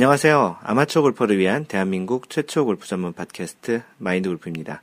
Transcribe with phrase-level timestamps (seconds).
[0.00, 0.56] 안녕하세요.
[0.62, 4.80] 아마추어 골퍼를 위한 대한민국 최초 골프 전문 팟캐스트 마인드 골프입니다.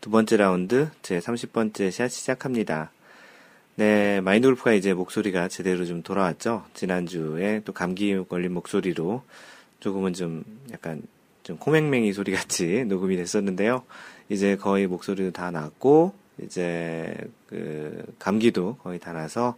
[0.00, 2.92] 두 번째 라운드 제 30번째 샷 시작합니다.
[3.74, 6.66] 네, 마인드 골프가 이제 목소리가 제대로 좀 돌아왔죠.
[6.74, 9.24] 지난주에 또 감기 걸린 목소리로
[9.80, 11.02] 조금은 좀 약간
[11.42, 13.82] 좀 코맹맹이 소리 같이 녹음이 됐었는데요.
[14.28, 17.12] 이제 거의 목소리도 다 났고, 이제
[17.48, 19.56] 그 감기도 거의 다 나서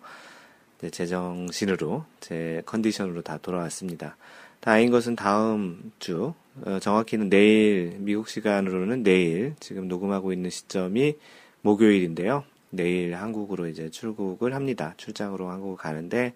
[0.90, 4.16] 제 정신으로, 제 컨디션으로 다 돌아왔습니다.
[4.62, 6.34] 다행인 것은 다음 주,
[6.64, 11.16] 어, 정확히는 내일, 미국 시간으로는 내일, 지금 녹음하고 있는 시점이
[11.62, 12.44] 목요일인데요.
[12.70, 14.94] 내일 한국으로 이제 출국을 합니다.
[14.98, 16.34] 출장으로 한국을 가는데,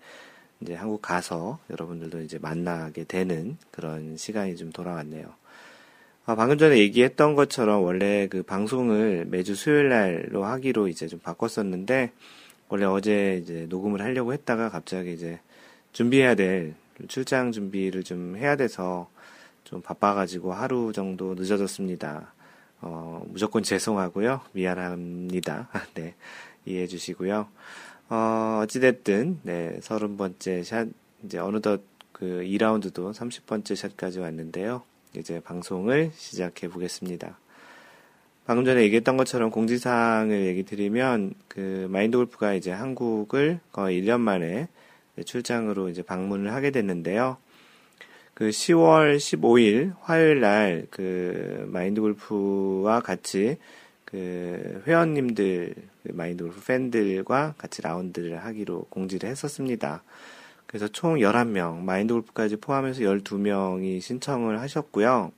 [0.60, 5.26] 이제 한국 가서 여러분들도 이제 만나게 되는 그런 시간이 좀 돌아왔네요.
[6.24, 12.10] 아, 방금 전에 얘기했던 것처럼 원래 그 방송을 매주 수요일 날로 하기로 이제 좀 바꿨었는데,
[12.70, 15.38] 원래 어제 이제 녹음을 하려고 했다가 갑자기 이제
[15.92, 16.74] 준비해야 될
[17.08, 19.08] 출장 준비를 좀 해야 돼서
[19.64, 22.32] 좀 바빠가지고 하루 정도 늦어졌습니다.
[22.80, 24.40] 어, 무조건 죄송하고요.
[24.52, 25.68] 미안합니다.
[25.94, 26.14] 네.
[26.64, 27.48] 이해해 주시고요.
[28.08, 30.88] 어, 어찌됐든, 네, 서른 번째 샷,
[31.24, 34.82] 이제 어느덧 그 2라운드도 30번째 샷까지 왔는데요.
[35.16, 37.38] 이제 방송을 시작해 보겠습니다.
[38.46, 44.46] 방금 전에 얘기했던 것처럼 공지사항을 얘기 드리면, 그 마인드 골프가 이제 한국을 거의 1년 만에
[44.46, 44.68] 네,
[45.24, 47.38] 출장으로 이제 방문을 하게 됐는데요.
[48.34, 53.56] 그 10월 15일 화요일 날 그 마인드 골프와 같이
[54.04, 60.02] 그 회원님들 그 마인드 골프 팬들과 같이 라운드를 하기로 공지를 했었습니다.
[60.66, 65.32] 그래서 총 11명, 마인드 골프까지 포함해서 12명이 신청을 하셨고요.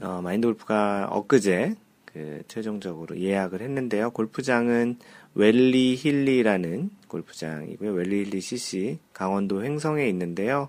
[0.00, 1.76] 어, 마인드 골프가 엊그제
[2.18, 4.10] 그 최종적으로 예약을 했는데요.
[4.10, 4.98] 골프장은
[5.36, 7.92] 웰리 힐리라는 골프장이고요.
[7.92, 10.68] 웰리 힐리 CC 강원도 횡성에 있는데요.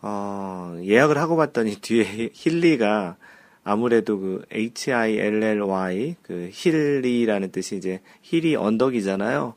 [0.00, 3.18] 어, 예약을 하고 봤더니 뒤에 hilly가
[3.64, 9.52] 아무래도 그 H-I-L-L-Y 그 hilly라는 뜻이 이제 hill이 언덕이잖아요.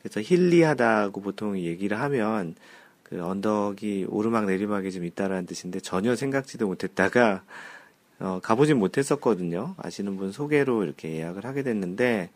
[0.00, 2.54] 그래서 hilly하다고 보통 얘기를 하면
[3.02, 7.42] 그 언덕이 오르막 내리막이 좀 있다라는 뜻인데 전혀 생각지도 못했다가
[8.20, 9.74] 어, 가보진 못했었거든요.
[9.78, 12.30] 아시는 분 소개로 이렇게 예약을 하게 됐는데,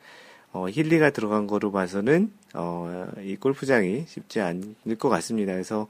[0.52, 5.52] 어, 힐리가 들어간 거로 봐서는, 어, 이 골프장이 쉽지 않을 것 같습니다.
[5.52, 5.88] 그래서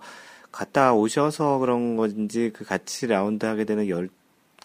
[0.50, 4.08] 갔다 오셔서 그런 건지 그 같이 라운드 하게 되는 열,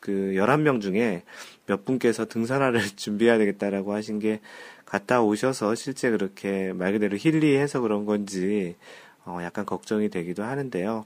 [0.02, 1.24] 그 11명 중에
[1.66, 4.40] 몇 분께서 등산화를 준비해야 되겠다라고 하신 게
[4.86, 8.76] 갔다 오셔서 실제 그렇게 말 그대로 힐리해서 그런 건지,
[9.26, 11.06] 어, 약간 걱정이 되기도 하는데요.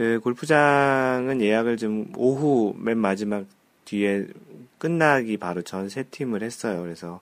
[0.00, 3.44] 그 골프장은 예약을 좀 오후 맨 마지막
[3.84, 4.28] 뒤에
[4.78, 6.80] 끝나기 바로 전 세 팀을 했어요.
[6.80, 7.20] 그래서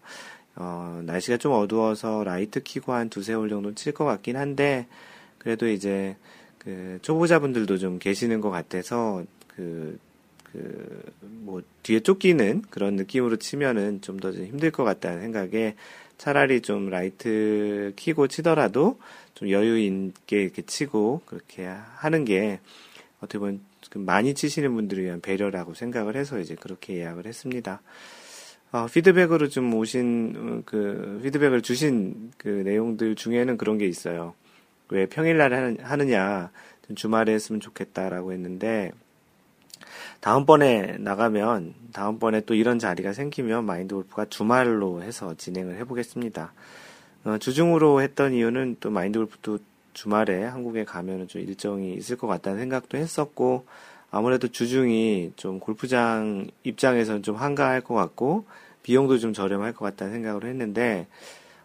[0.54, 4.86] 어, 날씨가 좀 어두워서 라이트 키고 한 두세 홀 정도 칠 것 같긴 한데
[5.38, 6.14] 그래도 이제
[6.58, 9.24] 그 초보자분들도 좀 계시는 것 같아서
[9.56, 9.98] 그
[10.52, 15.74] 그, 뭐, 뒤에 쫓기는 그런 느낌으로 치면은 좀 더 힘들 것 같다는 생각에
[16.16, 18.98] 차라리 좀 라이트 키고 치더라도
[19.38, 22.58] 좀 여유 있게 이렇게 치고 그렇게 하는 게
[23.20, 23.60] 어떻게 보면
[23.94, 27.80] 많이 치시는 분들을 위한 배려라고 생각을 해서 이제 그렇게 예약을 했습니다.
[28.72, 34.34] 어, 피드백으로 좀 오신 어, 그 피드백을 주신 그 내용들 중에는 그런 게 있어요.
[34.88, 36.50] 왜 평일날 하느냐
[36.96, 38.90] 주말에 했으면 좋겠다라고 했는데
[40.18, 46.52] 다음번에 나가면 다음번에 또 이런 자리가 생기면 마인드 골프가 주말로 해서 진행을 해보겠습니다.
[47.28, 49.58] 어, 주중으로 했던 이유는 또 마인드 골프도
[49.92, 53.66] 주말에 한국에 가면은 좀 일정이 있을 것 같다는 생각도 했었고
[54.10, 58.46] 아무래도 주중이 좀 골프장 입장에서는 좀 한가할 것 같고
[58.82, 61.06] 비용도 좀 저렴할 것 같다는 생각을 했는데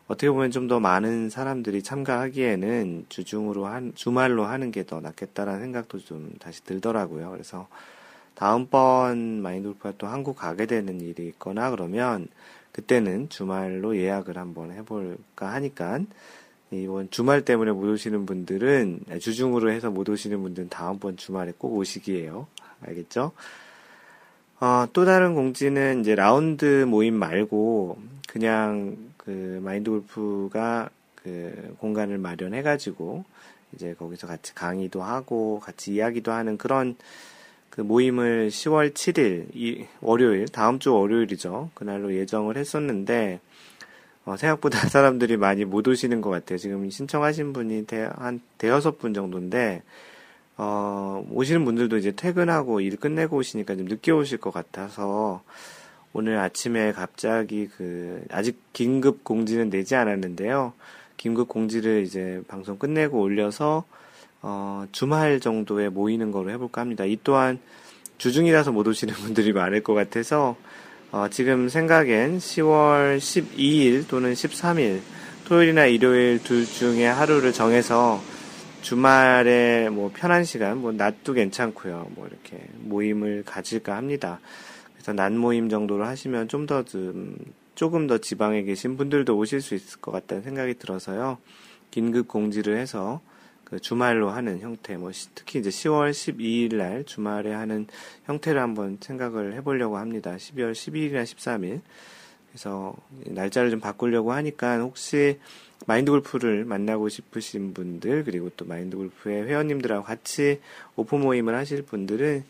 [0.07, 5.99] 어떻게 보면 좀 더 많은 사람들이 참가하기에는 주중으로 한 주말로 하는 게 더 낫겠다라는 생각도
[5.99, 7.31] 좀 다시 들더라고요.
[7.31, 7.67] 그래서
[8.35, 12.27] 다음번 마인드 골프가 또 한국 가게 되는 일이 있거나 그러면
[12.73, 16.01] 그때는 주말로 예약을 한번 해볼까 하니까
[16.71, 22.47] 이번 주말 때문에 못 오시는 분들은 주중으로 해서 못 오시는 분들은 다음번 주말에 꼭 오시기에요.
[22.81, 23.31] 알겠죠?
[24.59, 27.97] 어, 또 다른 공지는 이제 라운드 모임 말고
[28.27, 33.23] 그냥 그 마인드 골프가 그 공간을 마련해가지고
[33.73, 36.95] 이제 거기서 같이 강의도 하고 같이 이야기도 하는 그런
[37.73, 41.71] 그 모임을 10월 7일, 이, 월요일, 다음 주 월요일이죠.
[41.73, 43.39] 그날로 예정을 했었는데,
[44.25, 46.59] 어, 생각보다 사람들이 많이 못 오시는 것 같아요.
[46.59, 49.81] 지금 신청하신 분이 대, 한 대여섯 분 정도인데,
[50.55, 55.41] 어, 오시는 분들도 이제 퇴근하고 일 끝내고 오시니까 좀 늦게 오실 것 같아서,
[56.13, 60.73] 오늘 아침에 갑자기 그, 아직 긴급 공지는 내지 않았는데요.
[61.17, 63.83] 긴급 공지를 이제 방송 끝내고 올려서,
[64.43, 67.05] 어, 주말 정도에 모이는 거로 해볼까 합니다.
[67.05, 67.59] 이 또한
[68.17, 70.55] 주중이라서 못 오시는 분들이 많을 것 같아서
[71.11, 74.99] 어, 지금 생각엔 10월 12일 또는 13일
[75.45, 78.21] 토요일이나 일요일 둘 중에 하루를 정해서
[78.81, 82.07] 주말에 뭐 편한 시간, 뭐 낮도 괜찮고요.
[82.15, 84.39] 뭐 이렇게 모임을 가질까 합니다.
[84.93, 87.35] 그래서 낮 모임 정도로 하시면 좀 더 좀,
[87.75, 91.37] 조금 더 지방에 계신 분들도 오실 수 있을 것 같다는 생각이 들어서요.
[91.91, 93.21] 긴급 공지를 해서
[93.73, 97.87] 그 주말로 하는 형태, 뭐 특히 이제 10월 12일 날 주말에 하는
[98.25, 100.35] 형태를 한번 생각을 해보려고 합니다.
[100.35, 101.81] 12월 12일이나 13일.
[102.49, 105.39] 그래서 날짜를 좀 바꾸려고 하니까 혹시
[105.87, 110.59] 마인드 골프를 만나고 싶으신 분들 그리고 또 마인드 골프의 회원님들하고 같이
[110.95, 112.43] 오픈 모임을 하실 분들은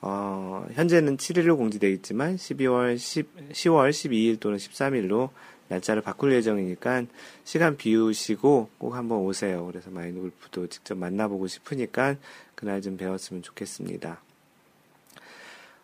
[0.00, 5.30] 어, 현재는 7일로 공지되어 있지만 12월 10, 10월 12일 또는 13일로
[5.74, 7.04] 날짜를 바꿀 예정이니까
[7.44, 9.66] 시간 비우시고 꼭 한번 오세요.
[9.66, 12.16] 그래서 마인드 골프도 직접 만나보고 싶으니까
[12.54, 14.20] 그날 좀 배웠으면 좋겠습니다.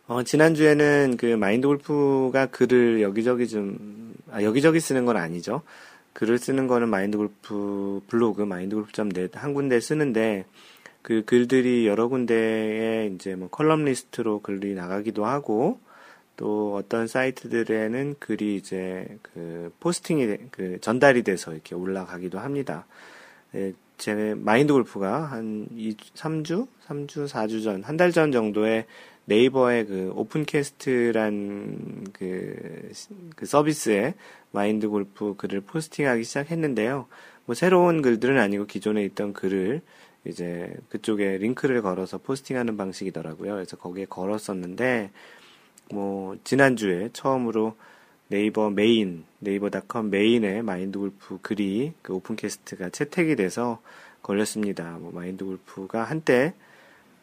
[0.06, 5.62] 어, 지난주에는 그 마인드 골프가 글을 여기저기 좀, 아, 여기저기 쓰는 건 아니죠.
[6.14, 10.46] 글을 쓰는 거는 마인드 골프 블로그, 마인드 골프.net 한 군데 쓰는데
[11.02, 15.78] 그 글들이 여러 군데에 이제 뭐 칼럼니스트로 글이 나가기도 하고
[16.40, 22.86] 또 어떤 사이트들에는 글이 이제 그 posting이 그 전달이 돼서 이렇게 올라가기도 합니다.
[23.52, 28.86] 네, 제 마인드 골프가 한 2, 3주, 3주, 4주 전, 한 달 전 정도에
[29.26, 32.90] 네이버의 그 오픈캐스트란 그,
[33.36, 34.14] 그 서비스에
[34.50, 37.06] 마인드 골프 글을 posting하기 시작했는데요.
[37.44, 39.82] 뭐 새로운 글들은 아니고 기존에 있던 글을
[40.24, 43.52] 이제 그쪽에 링크를 걸어서 posting하는 방식이더라고요.
[43.52, 45.10] 그래서 거기에 걸었었는데
[45.92, 47.76] 뭐 지난주에 처음으로
[48.28, 53.80] 네이버 메인 네이버닷컴 메인에 마인드 골프 글이 그 오픈캐스트가 채택이 돼서
[54.22, 54.98] 걸렸습니다.
[55.00, 56.54] 뭐 마인드 골프가 한때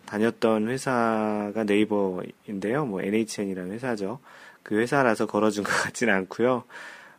[0.05, 2.85] 다녔던 회사가 네이버인데요.
[2.85, 4.19] 뭐 NHN이라는 회사죠.
[4.63, 6.63] 그 회사라서 걸어준 것 같지는 않고요.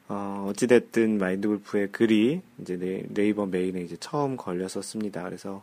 [0.09, 5.23] 어, 어찌됐든 마인드 골프의 글이 이제 네, 네이버 메인에 이제 처음 걸렸었습니다.
[5.23, 5.63] 그래서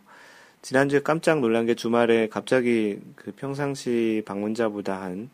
[0.62, 5.30] 지난주에 깜짝 놀란 게 주말에 갑자기 그 평상시 방문자보다 한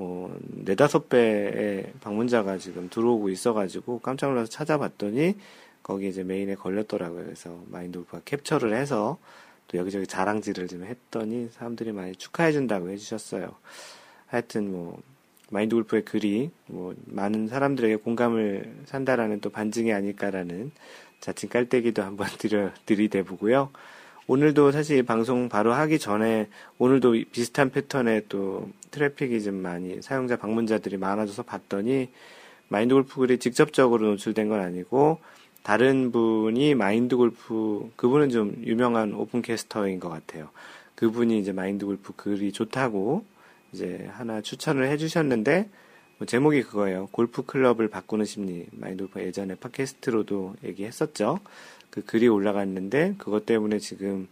[0.00, 5.34] 뭐, 네다섯 배의 방문자가 지금 들어오고 있어가지고 깜짝 놀라서 찾아봤더니
[5.82, 7.22] 거기 이제 메인에 걸렸더라고요.
[7.22, 9.18] 그래서 마인드 골프가 캡처를 해서
[9.68, 13.54] 또 여기저기 자랑질을 좀 했더니 사람들이 많이 축하해준다고 해주셨어요.
[14.28, 15.02] 하여튼 뭐,
[15.50, 20.70] 마인드 골프의 글이 뭐 많은 사람들에게 공감을 산다라는 또 반증이 아닐까라는
[21.20, 23.70] 자칭 깔때기도 한번 드려 들이대 보고요.
[24.30, 26.46] 오늘도 사실 방송 바로 하기 전에
[26.78, 32.10] 오늘도 비슷한 패턴의 또 트래픽이 좀 많이 사용자 방문자들이 많아져서 봤더니
[32.68, 35.18] 마인드 골프 글이 직접적으로 노출된 건 아니고
[35.64, 40.50] 다른 분이 마인드 골프 그분은 좀 유명한 opencaster인 것 같아요.
[40.94, 43.24] 그분이 이제 마인드 골프 글이 좋다고
[43.72, 45.68] 이제 하나 추천을 해주셨는데
[46.18, 47.08] 뭐 제목이 그거예요.
[47.10, 48.66] 골프 클럽을 바꾸는 심리.
[48.70, 51.40] 마인드 골프 예전에 팟캐스트로도 얘기했었죠.
[51.90, 54.28] 그 글이 올라갔는데 그것 때문에 지금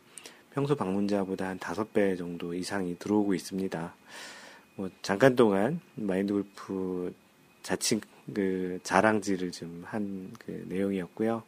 [0.52, 3.94] 평소 방문자보다 한 다섯 배 정도 이상이 들어오고 있습니다.
[4.76, 7.12] 뭐 잠깐 동안 마인드 골프
[7.62, 8.00] 자칭
[8.32, 11.42] 그 자랑질을 좀 한 그 내용이었고요.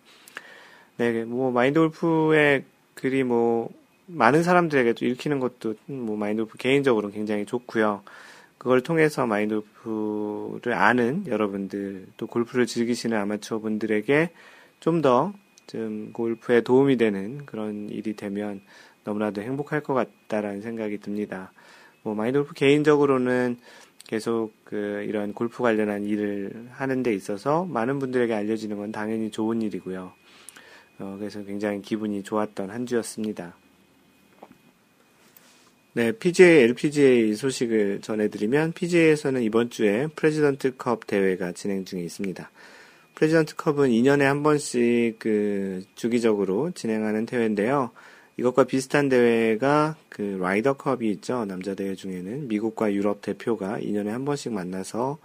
[0.96, 2.64] 네, 뭐 마인드 골프의
[2.94, 3.70] 글이 뭐
[4.06, 8.02] 많은 사람들에게 도 읽히는 것도 뭐 마인드 골프 개인적으로 굉장히 좋고요.
[8.58, 14.30] 그걸 통해서 마인드 골프를 아는 여러분들 또 골프를 즐기시는 아마추어 분들에게
[14.80, 15.32] 좀 더
[15.70, 18.60] 좀좀 골프에 도움이 되는 그런 일이 되면
[19.04, 21.52] 너무나도 행복할 것 같다라는 생각이 듭니다.
[22.02, 23.58] 뭐 마인드골프 개인적으로는
[24.06, 29.62] 계속 그 이런 골프 관련한 일을 하는 데 있어서 많은 분들에게 알려지는 건 당연히 좋은
[29.62, 30.12] 일이고요.
[30.98, 33.54] 어, 그래서 굉장히 기분이 좋았던 한 주였습니다.
[35.92, 42.50] 네, PGA, LPGA 소식을 전해드리면 PGA에서는 이번 주에 프레지던트 컵 대회가 진행 중에 있습니다.
[43.20, 47.90] 프레지던트 컵은 2년에 한 번씩 그 주기적으로 진행하는 대회인데요.
[48.38, 51.44] 이것과 비슷한 대회가 그 라이더 컵이 있죠.
[51.44, 55.18] 남자 대회 중에는 미국과 유럽 대표가 2년에 한 번씩 만나서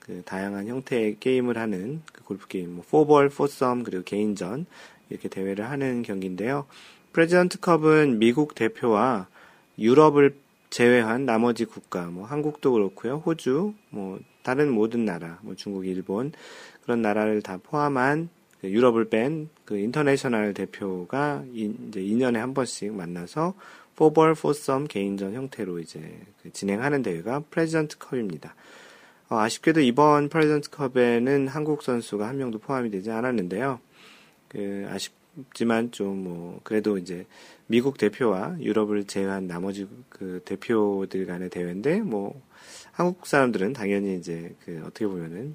[0.00, 4.66] 그 다양한 형태의 게임을 하는 그 골프 게임, 뭐 4볼, 4썸, 그리고 개인전
[5.08, 6.66] 이렇게 대회를 하는 경기인데요.
[7.12, 9.28] 프레지던트 컵은 미국 대표와
[9.78, 10.34] 유럽을
[10.70, 16.32] 제외한 나머지 국가, 뭐 한국도 그렇고요, 호주, 뭐 다른 모든 나라, 뭐 중국, 일본
[16.86, 23.54] 그런 나라를 다 포함한 그 유럽을 뺀 그 international 대표가 이제 2년에 한 번씩 만나서
[23.96, 26.00] 포볼 포섬 개인전 형태로 이제
[26.42, 28.54] 그 진행하는 대회가 프레지던트 컵입니다.
[29.28, 33.80] 어, 아쉽게도 이번 프레지던트 컵에는 한국 선수가 한 명도 포함이 되지 않았는데요.
[34.48, 35.12] 그 아쉽
[35.50, 37.26] 있지만 좀 뭐 그래도 이제
[37.66, 42.40] 미국 대표와 유럽을 제외한 나머지 그 대표들 간의 대회인데 뭐
[42.92, 45.54] 한국 사람들은 당연히 이제 그 어떻게 보면은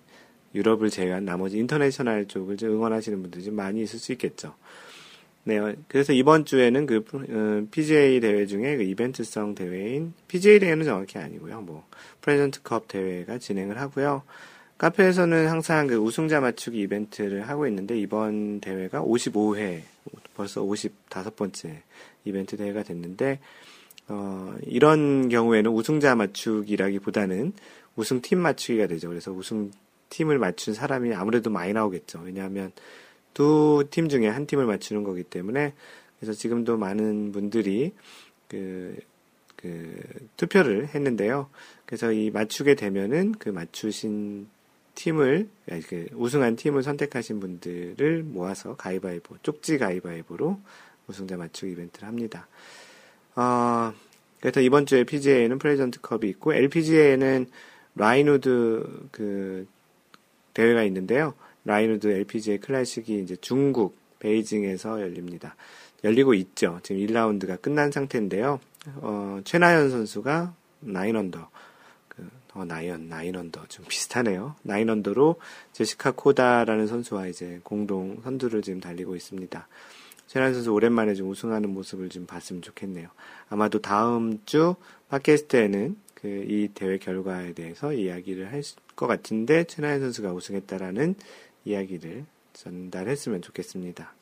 [0.53, 4.55] 유럽을 제외한 나머지 인터내셔널 쪽을 좀 응원하시는 분들이 좀 많이 있을 수 있겠죠.
[5.43, 11.17] 네, 그래서 이번 주에는 그 어, PGA 대회 중에 그 이벤트성 대회인 PGA 대회는 정확히
[11.17, 11.61] 아니고요.
[11.61, 11.85] 뭐
[12.21, 14.23] 프레젠트컵 대회가 진행을 하고요.
[14.77, 19.81] 카페에서는 항상 그 우승자 맞추기 이벤트를 하고 있는데 이번 대회가 55회
[20.35, 21.77] 벌써 55번째
[22.25, 23.39] 이벤트 대회가 됐는데
[24.07, 27.53] 어, 이런 경우에는 우승자 맞추기라기보다는
[27.95, 29.09] 우승팀 맞추기가 되죠.
[29.09, 29.71] 그래서 우승
[30.11, 32.21] 팀을 맞춘 사람이 아무래도 많이 나오겠죠.
[32.23, 32.71] 왜냐하면
[33.33, 35.73] 두 팀 중에 한 팀을 맞추는 거기 때문에
[36.19, 37.93] 그래서 지금도 많은 분들이
[38.47, 38.95] 그,
[39.55, 39.99] 그
[40.37, 41.49] 투표를 했는데요.
[41.85, 44.47] 그래서 이 맞추게 되면은 그 맞추신
[44.93, 45.49] 팀을
[45.87, 50.59] 그 우승한 팀을 선택하신 분들을 모아서 가위바위보 쪽지 가위바위보로
[51.07, 52.47] 우승자 맞추기 이벤트를 합니다.
[53.35, 53.93] 어,
[54.41, 57.47] 그래서 이번 주에 PGA에는 프레지던트 컵이 있고 LPGA에는
[57.95, 59.67] Reignwood 그
[60.53, 61.33] 대회가 있는데요.
[61.65, 65.55] Reignwood LPGA 클래식이 이제 중국 베이징에서 열립니다.
[66.03, 66.79] 열리고 있죠.
[66.83, 68.59] 지금 1라운드가 끝난 상태인데요.
[68.95, 70.53] 어, 최나연 선수가
[70.85, 71.47] 9 under,
[72.07, 73.67] 그, 어, 나연, nine under.
[73.67, 74.55] 좀 비슷하네요.
[74.63, 75.35] nine under로
[75.73, 79.67] 제시카 코다라는 선수와 이제 공동 선두를 지금 달리고 있습니다.
[80.25, 83.09] 최나연 선수 오랜만에 좀 우승하는 모습을 좀 봤으면 좋겠네요.
[83.49, 84.75] 아마도 다음 주
[85.09, 88.61] 팟캐스트에는 그 이 대회 결과에 대해서 이야기를 할
[89.01, 91.15] 것 같은데 최나연 선수가 우승했다라는
[91.65, 94.13] 이야기를 전달했으면 좋겠습니다.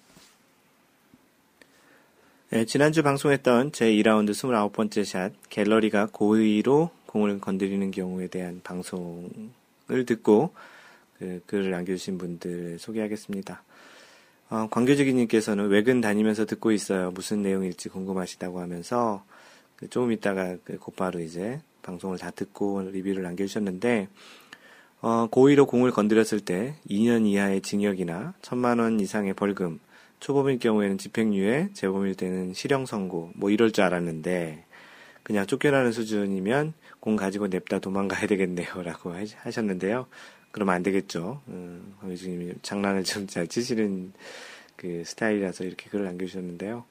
[2.51, 10.53] 네, 지난주 방송했던 제 2라운드 29번째 샷 갤러리가 고의로 공을 건드리는 경우에 대한 방송을 듣고
[11.17, 13.61] 그 글을 남겨주신 분들 소개하겠습니다.
[14.49, 17.11] 어, 광교지기님께서는 외근 다니면서 듣고 있어요.
[17.11, 19.25] 무슨 내용일지 궁금하시다고 하면서
[19.75, 24.07] 그 조금 있다가 그 곧바로 이제 방송을 다 듣고 리뷰를 남겨주셨는데
[25.01, 29.79] 어, 고의로 공을 건드렸을 때 2년 이하의 징역이나 1천만 원 이상의 벌금,
[30.19, 34.65] 초범일 경우에는 집행유예, 재범일 때는 실형 선고, 뭐 이럴 줄 알았는데,
[35.23, 38.67] 그냥 쫓겨나는 수준이면 공 가지고 냅다 도망가야 되겠네요.
[38.83, 40.07] 라고 하셨는데요.
[40.51, 41.41] 그러면 안 되겠죠.
[41.47, 44.11] 음, 광유주님이 장난을 좀 잘 치시는
[44.75, 46.83] 그 스타일이라서 이렇게 글을 남겨주셨는데요.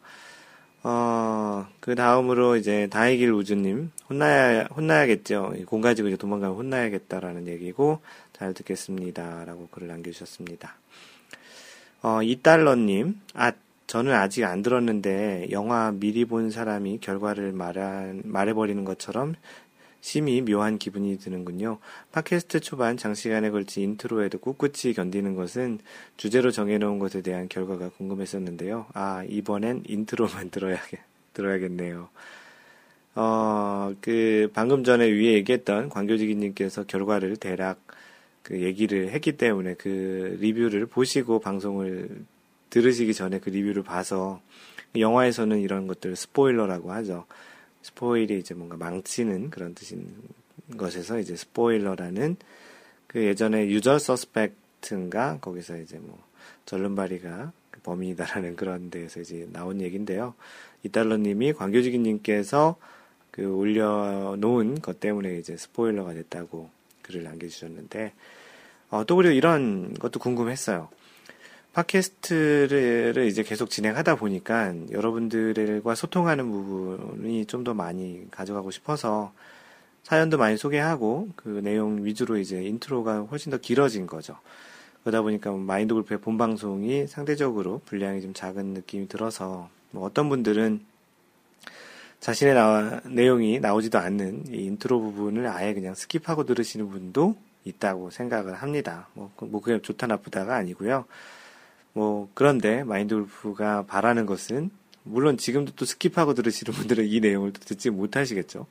[0.90, 5.52] 어, 그 다음으로 이제 다이길 우주님, 혼나야, 혼나야겠죠.
[5.66, 8.00] 공 가지고 이제 도망가면 혼나야겠다라는 얘기고,
[8.32, 9.44] 잘 듣겠습니다.
[9.44, 10.76] 라고 글을 남겨주셨습니다.
[12.00, 13.52] 어, 이달러님, 아,
[13.86, 19.34] 저는 아직 안 들었는데, 영화 미리 본 사람이 결과를 말하, 말해버리는 것처럼
[20.08, 21.80] 심히 묘한 기분이 드는군요.
[22.12, 25.80] 팟캐스트 초반 장시간에 걸친 intro에도 꿋꿋이 견디는 것은
[26.16, 28.86] 주제로 정해놓은 것에 대한 결과가 궁금했었는데요.
[28.94, 30.98] 아, 이번엔 intro만 들어야겠,
[31.34, 32.08] 들어야겠네요.
[33.16, 37.78] 어, 그, 방금 전에 위에 얘기했던 광교지기님께서 결과를 대략
[38.42, 42.24] 그 얘기를 했기 때문에 그 리뷰를 보시고 방송을
[42.70, 44.40] 들으시기 전에 그 리뷰를 봐서
[44.96, 47.26] 영화에서는 이런 것들 스포일러라고 하죠.
[47.88, 50.14] 스포일이 이제 뭔가 망치는 그런 뜻인
[50.76, 52.36] 것에서 이제 스포일러라는
[53.06, 56.22] 그 예전에 유저 서스펙트인가 거기서 이제 뭐
[56.66, 60.34] 절름발이가 그 범인이다라는 그런 데에서 이제 나온 얘기인데요.
[60.82, 62.76] 이달러님이 광교지기님께서
[63.30, 66.68] 그 올려놓은 것 때문에 이제 스포일러가 됐다고
[67.02, 68.12] 글을 남겨주셨는데
[68.90, 70.90] 어, 또 그리고 이런 것도 궁금했어요.
[71.78, 79.32] 팟캐스트를 이제 계속 진행하다 보니까 여러분들과 소통하는 부분이 좀 더 많이 가져가고 싶어서
[80.04, 84.38] 사연도 많이 소개하고 그 내용 위주로 이제 intro가 훨씬 더 길어진 거죠.
[85.02, 90.80] 그러다 보니까 마인드 골프의 본 방송이 상대적으로 분량이 좀 작은 느낌이 들어서 뭐 어떤 분들은
[92.20, 98.54] 자신의 나, 내용이 나오지도 않는 이 인트로 부분을 아예 그냥 skip하고 들으시는 분도 있다고 생각을
[98.54, 99.08] 합니다.
[99.14, 101.04] 뭐, 뭐 그게 좋다 나쁘다가 아니고요.
[101.92, 104.70] 뭐 그런데 마인드 골프가 바라는 것은
[105.02, 108.66] 물론 지금도 또 skip하고 들으시는 분들은 이 내용을 듣지 못하시겠죠.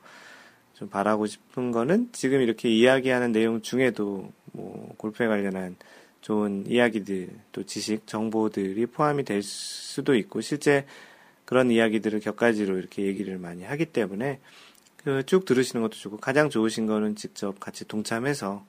[0.74, 5.76] 좀 바라고 싶은 거는 지금 이렇게 이야기하는 내용 중에도 뭐 골프에 관련한
[6.20, 10.86] 좋은 이야기들 또 지식 정보들이 포함이 될 수도 있고 실제
[11.44, 14.40] 그런 이야기들을 격가지로 이렇게 얘기를 많이 하기 때문에
[15.08, 18.64] 그 쭉 들으시는 것도 좋고 가장 좋으신 거는 직접 같이 동참해서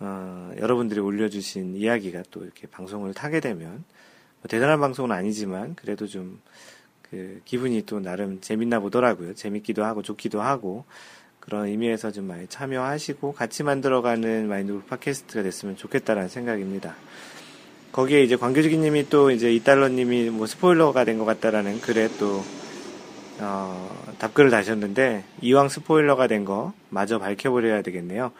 [0.00, 3.70] 어, 여러분들이 올려주신 이야기가 또 이렇게 방송을 타게 되면
[4.40, 6.40] 뭐 대단한 방송은 아니지만 그래도 좀
[7.10, 9.34] 그 기분이 또 나름 재밌나 보더라고요.
[9.34, 10.84] 재밌기도 하고 좋기도 하고
[11.40, 16.96] 그런 의미에서 좀 많이 참여하시고 같이 만들어가는 마인드골프 팟캐스트가 됐으면 좋겠다라는 생각입니다.
[17.92, 22.42] 거기에 이제 광교지기님이 또 이제 이달러님이 뭐 스포일러가 된 것 같다라는 글에 또
[23.40, 28.32] 어, 답글을 다셨는데 이왕 스포일러가 된 거 마저 밝혀버려야 되겠네요.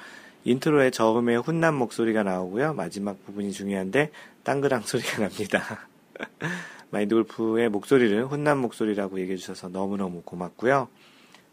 [0.45, 2.75] intro에 저음의 훈남 목소리가 나오고요.
[2.75, 4.11] 마지막 부분이 중요한데
[4.45, 5.89] 땅그랑 소리가 납니다.
[6.91, 10.89] 마인드 골프의 목소리를 훈남 목소리라고 얘기해 주셔서 너무너무 고맙고요.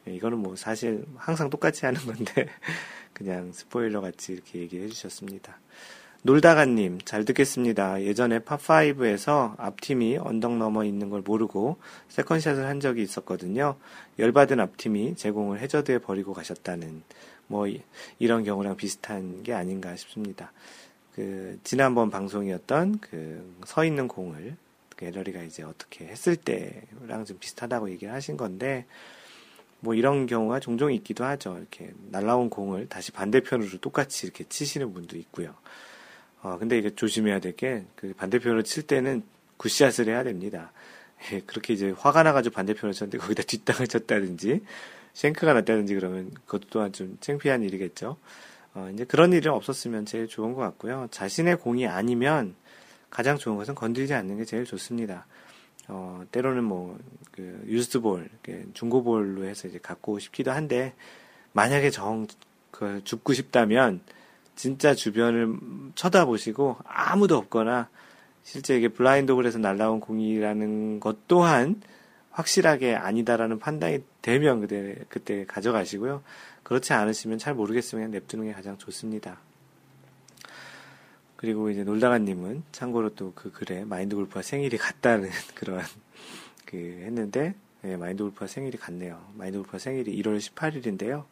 [0.07, 2.47] 예, 이거는 뭐 사실 항상 똑같이 하는 건데
[3.13, 5.59] 그냥 스포일러 같이 이렇게 얘기해 주셨습니다.
[6.21, 8.01] 놀다가님, 잘 듣겠습니다.
[8.01, 11.77] 예전에 팝5에서 앞팀이 언덕 넘어 있는 걸 모르고
[12.07, 13.75] 세컨샷을 한 적이 있었거든요.
[14.17, 17.03] 열받은 앞팀이 제공을 해저드에 버리고 가셨다는,
[17.47, 17.67] 뭐,
[18.19, 20.51] 이런 경우랑 비슷한 게 아닌가 싶습니다.
[21.13, 24.55] 그, 지난번 방송이었던 그, 서 있는 공을,
[24.95, 28.85] 그 에러리가 이제 어떻게 했을 때랑 좀 비슷하다고 얘기를 하신 건데,
[29.79, 31.57] 뭐 이런 경우가 종종 있기도 하죠.
[31.57, 35.53] 이렇게 날라온 공을 다시 반대편으로 똑같이 이렇게 치시는 분도 있고요.
[36.41, 39.23] 어, 근데 이게 조심해야 될 게, 그 반대편으로 칠 때는
[39.57, 40.71] 굿샷을 해야 됩니다.
[41.31, 44.61] 예, 그렇게 이제 화가 나가지고 반대편으로 쳤는데 거기다 뒷땅을 쳤다든지,
[45.15, 48.17] 쉔크가 났다든지 그러면 그것 또한 좀 창피한 일이겠죠.
[48.75, 51.07] 어, 이제 그런 일은 없었으면 제일 좋은 것 같고요.
[51.09, 52.55] 자신의 공이 아니면
[53.09, 55.25] 가장 좋은 것은 건들지 않는 게 제일 좋습니다.
[55.87, 56.97] 어, 때로는 뭐,
[57.31, 58.29] 그, 유스볼,
[58.73, 60.93] 중고볼로 해서 이제 갖고 싶기도 한데,
[61.53, 62.25] 만약에 정,
[62.71, 64.01] 그, 죽고 싶다면,
[64.55, 65.57] 진짜 주변을
[65.95, 67.89] 쳐다보시고 아무도 없거나
[68.43, 71.81] 실제 이게 블라인드 홀에서 날라온 공이라는 것 또한
[72.35, 76.21] 확실하게 아니다라는 판단이 되면 그때, 그때 가져가시고요.
[76.63, 79.39] 그렇지 않으시면 잘 모르겠으면 냅두는 게 가장 좋습니다.
[81.37, 85.81] 그리고 이제 놀다가님은 참고로 또 그 글에 마인드 골프와 생일이 같다는 그런
[86.65, 89.23] 그 했는데 네, 마인드 골프와 생일이 같네요.
[89.35, 91.25] 마인드 골프와 생일이 1월 18일인데요.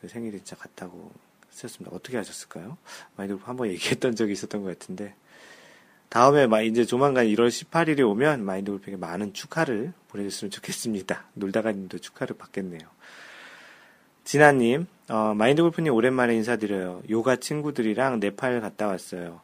[0.00, 1.12] 그 생일이 진짜 같다고
[1.50, 1.96] 쓰셨습니다.
[1.96, 2.76] 어떻게 하셨을까요?
[3.16, 5.14] 마인드 골프 한번 얘기했던 적이 있었던 것 같은데
[6.08, 11.26] 다음에 이제 조만간 1월 18일이 오면 마인드 골프에게 많은 축하를 보내줬으면 좋겠습니다.
[11.34, 12.80] 놀다가님도 축하를 받겠네요.
[14.24, 17.02] 진아님, 어, 마인드 골프님 오랜만에 인사드려요.
[17.10, 19.40] 요가 친구들이랑 네팔 갔다 왔어요.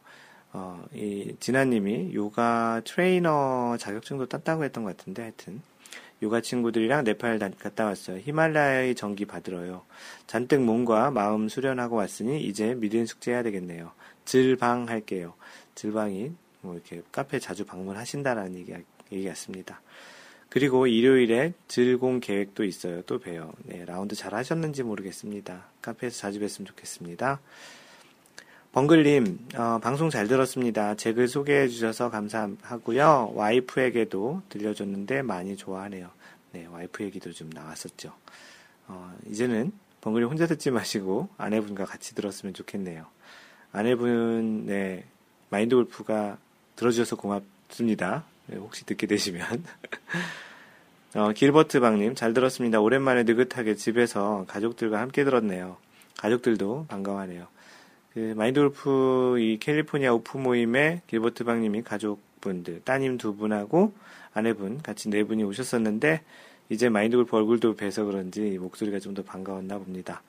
[0.51, 5.61] 어, 이 진아님이 요가 트레이너 자격증도 땄다고 했던 것 같은데 하여튼
[6.21, 8.19] 요가 친구들이랑 네팔 갔다 왔어요.
[8.19, 9.83] 히말라야의 전기 받으러요.
[10.27, 13.91] 잔뜩 몸과 마음 수련하고 왔으니 이제 밀린 숙제해야 되겠네요.
[14.25, 15.33] 질방 할게요.
[15.75, 16.31] 질방이
[16.61, 18.73] 뭐 이렇게 카페 자주 방문하신다라는 얘기,
[19.11, 19.81] 얘기 같습니다.
[20.53, 23.01] 그리고 일요일에 즐공 계획도 있어요.
[23.07, 23.53] 또 봬요.
[23.63, 25.65] 네, 라운드 잘 하셨는지 모르겠습니다.
[25.81, 27.39] 카페에서 자주 뵀으면 좋겠습니다.
[28.71, 30.93] 벙글님, 어, 방송 잘 들었습니다.
[30.93, 33.31] 제 글 소개해 주셔서 감사하고요.
[33.33, 36.11] 와이프에게도 들려줬는데 많이 좋아하네요.
[36.51, 38.13] 네, 와이프 얘기도 좀 나왔었죠.
[38.89, 43.07] 어, 이제는 벙글님 혼자 듣지 마시고 아내분과 같이 들었으면 좋겠네요.
[43.71, 45.05] 아내분, 네,
[45.49, 46.37] 마인드 골프가
[46.75, 48.23] 들어주셔서 고맙습니다.
[48.47, 49.63] 네, 혹시 듣게 되시면.
[51.15, 52.79] 어, 길버트 방님, 잘 들었습니다.
[52.79, 55.77] 오랜만에 느긋하게 집에서 가족들과 함께 들었네요.
[56.17, 57.47] 가족들도 반가워하네요.
[58.13, 63.93] 그 마인드 골프 이 캘리포니아 오프 모임에 길버트 방님이 가족분들, 따님 두 분하고
[64.33, 66.21] 아내분 같이 네 분이 오셨었는데
[66.69, 70.21] 이제 마인드 골프 얼굴도 뵈서 그런지 목소리가 좀 더 반가웠나 봅니다.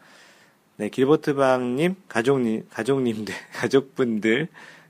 [0.76, 4.48] 네, 길버트 방님, 가족님, 가족님들, 가족분들,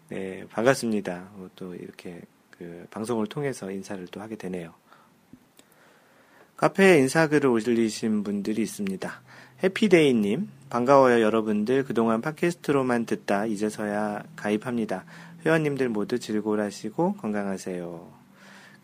[0.09, 1.31] 네, 반갑습니다.
[1.35, 2.23] 어, 또 이렇게
[2.59, 4.75] 그 방송을 통해서 인사를 또 하게 되네요.
[6.57, 9.23] 카페에 인사글을 올리신 분들이 있습니다.
[9.63, 11.85] 해피데이님, 반가워요 여러분들.
[11.85, 15.05] 그동안 팟캐스트로만 듣다 이제서야 가입합니다.
[15.45, 18.13] 회원님들 모두 즐거울하시고 건강하세요.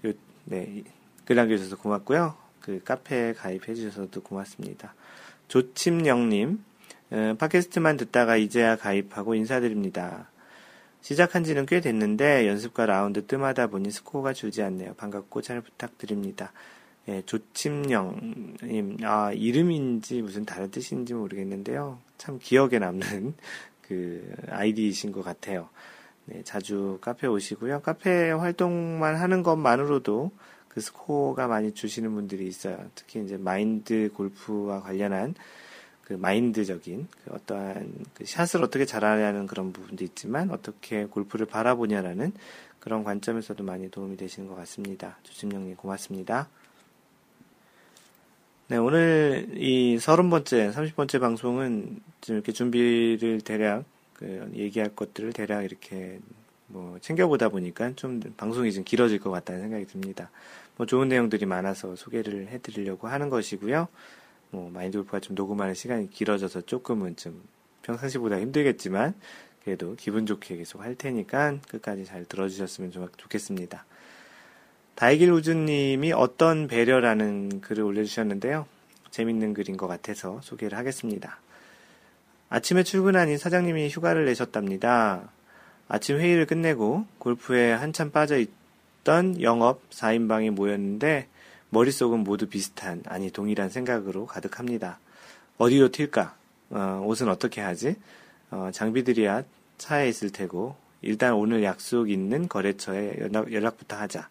[0.03, 0.83] 그, 네,
[1.25, 2.35] 글 남겨주셔서 고맙고요.
[2.61, 4.95] 그 카페에 가입해 주셔서도 고맙습니다.
[5.49, 6.63] 조침영님,
[7.13, 10.29] 음, 팟캐스트만 듣다가 이제야 가입하고 인사드립니다.
[11.01, 14.95] 시작한 지는 꽤 됐는데 연습과 라운드 뜸하다 보니 스코어가 줄지 않네요.
[14.95, 16.53] 반갑고 잘 부탁드립니다.
[17.09, 21.99] 예, 조침령님, 아, 이름인지 무슨 다른 뜻인지 모르겠는데요.
[22.19, 23.35] 참 기억에 남는
[23.83, 25.69] 그 아이디이신 것 같아요.
[26.27, 27.81] 네, 자주 카페 오시고요.
[27.81, 30.31] 카페 활동만 하는 것만으로도
[30.69, 32.79] 그 스코어가 많이 주시는 분들이 있어요.
[32.95, 35.35] 특히 이제 마인드 골프와 관련한
[36.11, 42.33] 그 마인드적인 그 어떠한 그 샷을 어떻게 잘하냐는 그런 부분도 있지만 어떻게 골프를 바라보냐라는
[42.81, 45.19] 그런 관점에서도 많이 도움이 되시는 것 같습니다.
[45.23, 46.49] 조심영님 고맙습니다.
[48.67, 55.33] 네, 오늘 이 서른 번째, 삼십 번째 방송은 좀 이렇게 준비를 대략, 그 얘기할 것들을
[55.33, 56.19] 대략 이렇게
[56.67, 60.29] 뭐 챙겨보다 보니까 좀 방송이 좀 길어질 것 같다는 생각이 듭니다.
[60.77, 63.87] 뭐 좋은 내용들이 많아서 소개를 해드리려고 하는 것이고요.
[64.51, 67.43] 뭐 마인드 골프가 좀 녹음하는 시간이 길어져서 조금은 좀
[67.83, 69.15] 평상시보다 힘들겠지만
[69.65, 73.85] 그래도 기분 좋게 계속 할 테니까 끝까지 잘 들어주셨으면 좋겠습니다.
[74.95, 78.67] 다이길 우주님이 어떤 배려라는 글을 올려주셨는데요.
[79.11, 81.41] 재밌는 글인 것 같아서 소개를 하겠습니다.
[82.49, 85.31] 아침에 출근하니 사장님이 휴가를 내셨답니다.
[85.89, 91.29] 아침 회의를 끝내고 골프에 한참 빠져 있던 영업 4인방이 모였는데
[91.71, 94.99] 머릿속은 모두 비슷한, 아니 동일한 생각으로 가득합니다.
[95.59, 96.37] 어디로 튈까?
[96.71, 97.97] 어, 옷은 어떻게 하지?
[98.51, 99.45] 어, 장비들이야
[99.79, 104.29] 차에 있을 테고, 일단 오늘 약속 있는 거래처에 연락, 연락부터 하자.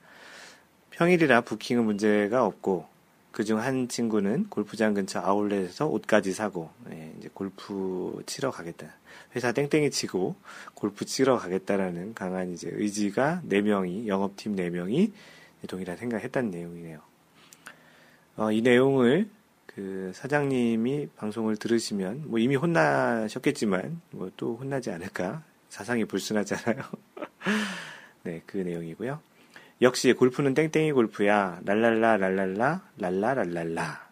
[0.91, 2.87] 평일이라 부킹은 문제가 없고,
[3.31, 8.87] 그중 한 친구는 골프장 근처 아울렛에서 옷까지 사고, 예, 이제 골프 치러 가겠다.
[9.35, 10.35] 회사 땡땡이 치고
[10.73, 15.11] 골프 치러 가겠다라는 강한 이제 의지가 4명이, 영업팀 4명이
[15.67, 17.08] 동일한 생각을 했다는 내용이네요.
[18.39, 19.29] 어, 이 내용을
[19.65, 26.81] 그 사장님이 방송을 들으시면 뭐 이미 혼나셨겠지만 뭐 또 혼나지 않을까 사상이 불순하잖아요.
[28.23, 29.19] 네, 그 내용이고요.
[29.81, 31.59] 역시 골프는 땡땡이 골프야.
[31.65, 34.09] 랄랄라 랄랄라 랄라 랄랄라.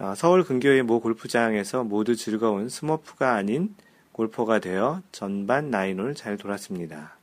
[0.00, 3.74] 어, 서울 근교의 모 골프장에서 모두 즐거운 스머프가 아닌
[4.12, 7.16] 골퍼가 되어 전반 나인홀 잘 돌았습니다.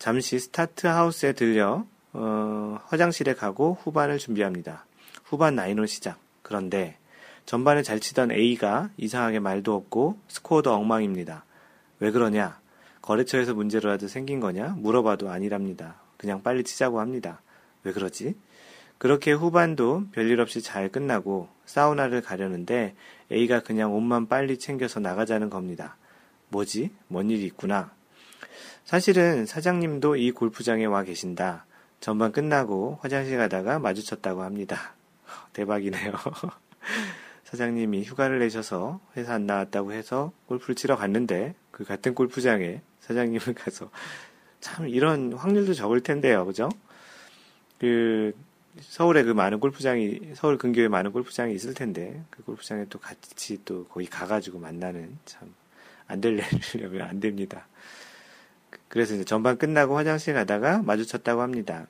[0.00, 4.84] 잠시 스타트 하우스에 들려 어, 화장실에 가고 후반을 준비합니다.
[5.28, 6.18] 후반 나인홀 시작.
[6.42, 6.96] 그런데
[7.46, 11.44] 전반에 잘 치던 A가 이상하게 말도 없고 스코어도 엉망입니다.
[11.98, 12.60] 왜 그러냐?
[13.02, 14.76] 거래처에서 문제로라도 생긴 거냐?
[14.78, 15.96] 물어봐도 아니랍니다.
[16.16, 17.40] 그냥 빨리 치자고 합니다.
[17.82, 18.36] 왜 그러지?
[18.98, 22.94] 그렇게 후반도 별일 없이 잘 끝나고 사우나를 가려는데
[23.32, 25.96] A가 그냥 옷만 빨리 챙겨서 나가자는 겁니다.
[26.50, 26.90] 뭐지?
[27.08, 27.90] 뭔 일이 있구나.
[28.84, 31.66] 사실은 사장님도 이 골프장에 와 계신다.
[31.98, 34.94] 전반 끝나고 화장실 가다가 마주쳤다고 합니다.
[35.52, 36.12] 대박이네요.
[37.44, 43.90] 사장님이 휴가를 내셔서 회사 안 나왔다고 해서 골프를 치러 갔는데 그 같은 골프장에 사장님을 가서
[44.60, 46.44] 참 이런 확률도 적을 텐데요.
[46.44, 46.68] 그죠?
[47.78, 48.32] 그
[48.80, 53.86] 서울에 그 많은 골프장이 서울 근교에 많은 골프장이 있을 텐데 그 골프장에 또 같이 또
[53.86, 55.66] 거기 가가지고 만나는 참
[56.08, 56.46] 안 될려면
[57.02, 57.66] 안 됩니다.
[58.88, 61.86] 그래서 이제 전반 끝나고 화장실 가다가 마주쳤다고 합니다.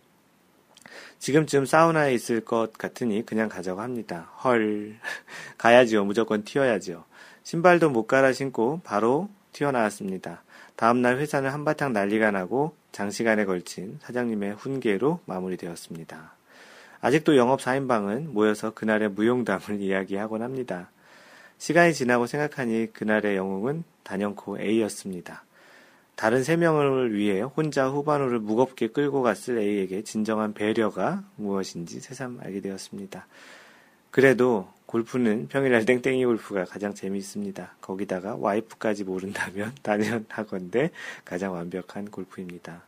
[1.18, 4.30] 지금쯤 사우나에 있을 것 같으니 그냥 가자고 합니다.
[4.44, 4.96] 헐.
[5.58, 6.04] 가야지요.
[6.04, 7.04] 무조건 튀어야지요.
[7.42, 10.42] 신발도 못 갈아 신고 바로 튀어나왔습니다.
[10.76, 16.34] 다음날 회사는 한바탕 난리가 나고 장시간에 걸친 사장님의 훈계로 마무리되었습니다.
[17.00, 20.90] 아직도 영업 4인방은 모여서 그날의 무용담을 이야기하곤 합니다.
[21.58, 25.45] 시간이 지나고 생각하니 그날의 영웅은 단연코 A였습니다.
[26.16, 32.62] 다른 세 명을 위해 혼자 후반호를 무겁게 끌고 갔을 A에게 진정한 배려가 무엇인지 새삼 알게
[32.62, 33.26] 되었습니다.
[34.10, 37.76] 그래도 골프는 평일날 땡땡이 골프가 가장 재미있습니다.
[37.82, 40.90] 거기다가 와이프까지 모른다면 단연하건대
[41.26, 42.82] 가장 완벽한 골프입니다.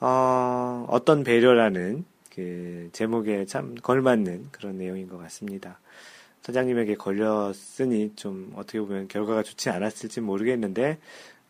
[0.00, 5.78] 어, 어떤 배려라는 그 제목에 참 걸맞는 그런 내용인 것 같습니다.
[6.40, 10.98] 사장님에게 걸렸으니 좀 어떻게 보면 결과가 좋지 않았을지 모르겠는데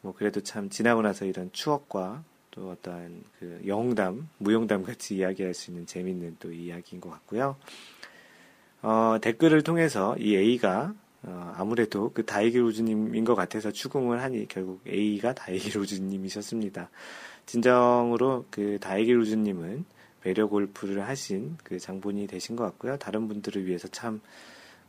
[0.03, 5.71] 뭐 그래도 참 지나고 나서 이런 추억과 또 어떠한 그 영담, 무용담 같이 이야기할 수
[5.71, 7.57] 있는 재밌는 또 이야기인 것 같고요.
[8.83, 14.81] 어, 댓글을 통해서 이 A가 어, 아무래도 그 다이길 우주님인 것 같아서 추궁을 하니 결국
[14.87, 16.89] A가 다이길 우주님이셨습니다.
[17.47, 19.85] 진정으로 그 우주님은
[20.23, 22.97] 배려 골프를 하신 그 장본이 되신 것 같고요.
[22.99, 24.21] 다른 분들을 위해서 참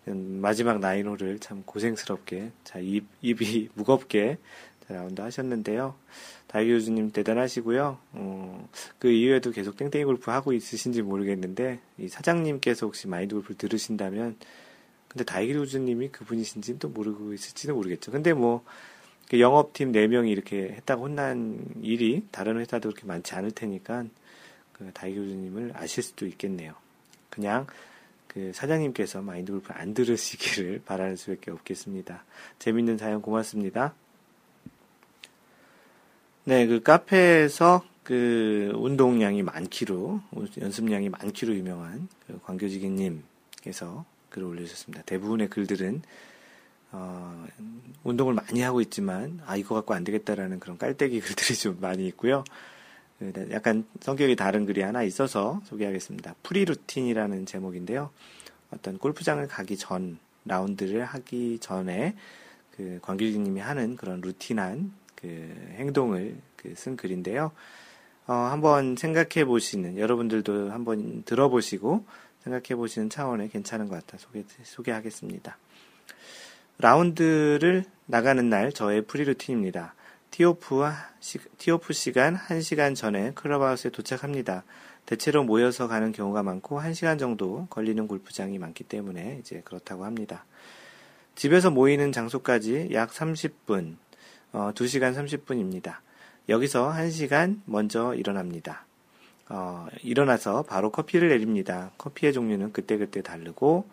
[0.08, 4.38] 음, 마지막 나인홀을 참 고생스럽게 자 입, 입이 무겁게
[4.92, 5.96] 라운드 하셨는데요.
[6.48, 7.98] 다이교주님 대단하시고요.
[8.14, 14.38] 어, 그 이후에도 계속 땡땡이 골프 하고 있으신지 모르겠는데 이 사장님께서 혹시 마인드 골프를 들으신다면
[15.08, 18.12] 근데 다이교주님이 그분이신지는 또 모르고 있을지는 모르겠죠.
[18.12, 24.06] 근데 뭐그 영업팀 4명이 이렇게 했다고 혼난 일이 다른 회사도 그렇게 많지 않을 테니까
[24.72, 26.76] 그 다이교주님을 아실 수도 있겠네요.
[27.30, 27.68] 그냥
[28.28, 32.24] 그 사장님께서 마인드 골프 안 들으시기를 바라는 수밖에 없겠습니다.
[32.60, 33.94] 재밌는 사연 고맙습니다.
[36.44, 40.22] 네, 그 카페에서 그 운동량이 많기로,
[40.60, 45.04] 연습량이 많기로 유명한 그 광교지기님께서 글을 올려주셨습니다.
[45.04, 46.02] 대부분의 글들은,
[46.94, 47.46] 어,
[48.04, 52.44] 운동을 많이 하고 있지만, 아, 이거 갖고 안 되겠다라는 그런 깔때기 글들이 좀 많이 있고요.
[53.20, 56.34] 그 약간 성격이 다른 글이 하나 있어서 소개하겠습니다.
[56.42, 58.10] 프리 루틴이라는 제목인데요.
[58.72, 62.16] 어떤 골프장을 가기 전, 라운드를 하기 전에
[62.76, 67.52] 그 광길님이 하는 그런 루틴한 그 행동을 그 쓴 글인데요.
[68.28, 72.06] 어, 한번 생각해 보시는, 여러분들도 한번 들어보시고
[72.44, 75.58] 생각해 보시는 차원에 괜찮은 것 같아 소개, 소개하겠습니다.
[76.78, 79.96] 라운드를 나가는 날 저의 프리 루틴입니다.
[80.32, 80.84] 티오프,
[81.58, 84.64] 티오프 시간 1시간 전에 클럽하우스에 도착합니다.
[85.06, 90.46] 대체로 모여서 가는 경우가 많고 1시간 정도 걸리는 골프장이 많기 때문에 이제 그렇다고 합니다.
[91.36, 93.98] 집에서 모이는 장소까지 약 30분,
[94.54, 95.98] 어, 2시간 30분입니다.
[96.50, 98.86] 여기서 1시간 먼저 일어납니다.
[99.50, 101.92] 어, 일어나서 바로 커피를 내립니다.
[101.98, 103.86] 커피의 종류는 그때그때 다르고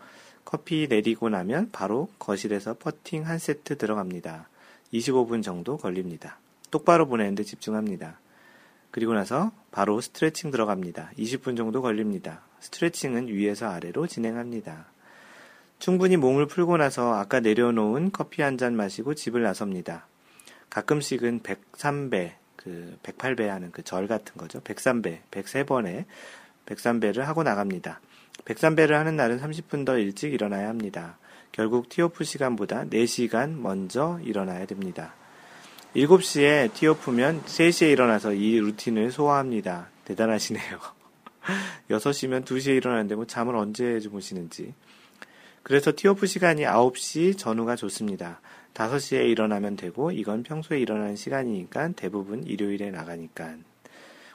[0.45, 4.49] 커피 내리고 나면 바로 거실에서 퍼팅 한 세트 들어갑니다.
[4.95, 6.39] 25분 정도 걸립니다.
[6.71, 8.19] 똑바로 보내는데 집중합니다.
[8.91, 11.13] 그리고 나서 바로 스트레칭 들어갑니다.
[11.19, 12.41] 20분 정도 걸립니다.
[12.61, 14.87] 스트레칭은 위에서 아래로 진행합니다.
[15.79, 20.07] 충분히 몸을 풀고 나서 아까 내려놓은 커피 한 잔 마시고 집을 나섭니다.
[20.71, 24.61] 가끔씩은 103배, 그 108배 하는 그 절 같은 거죠.
[24.61, 26.05] 103배, 103번에
[26.67, 28.01] 103배를 하고 나갑니다.
[28.45, 31.19] 103배를 하는 날은 30분 더 일찍 일어나야 합니다.
[31.53, 35.15] 결국 티오프 시간보다 4시간 먼저 일어나야 됩니다.
[35.97, 39.89] 7시에 티오프면 3시에 일어나서 이 루틴을 소화합니다.
[40.05, 40.79] 대단하시네요.
[41.91, 44.75] 6시면 2시에 일어나는데 뭐 잠을 언제 주무시는지.
[45.63, 48.41] 그래서 티오프 시간이 9시 전후가 좋습니다.
[48.75, 53.57] 5시에 일어나면 되고 이건 평소에 일어나는 시간이니까 대부분 일요일에 나가니까.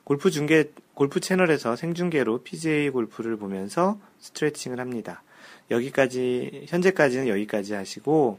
[0.04, 5.24] 골프 중계, 골프 채널에서 생중계로 PGA 골프를 보면서 스트레칭을 합니다.
[5.72, 8.38] 여기까지, 현재까지는 여기까지 하시고,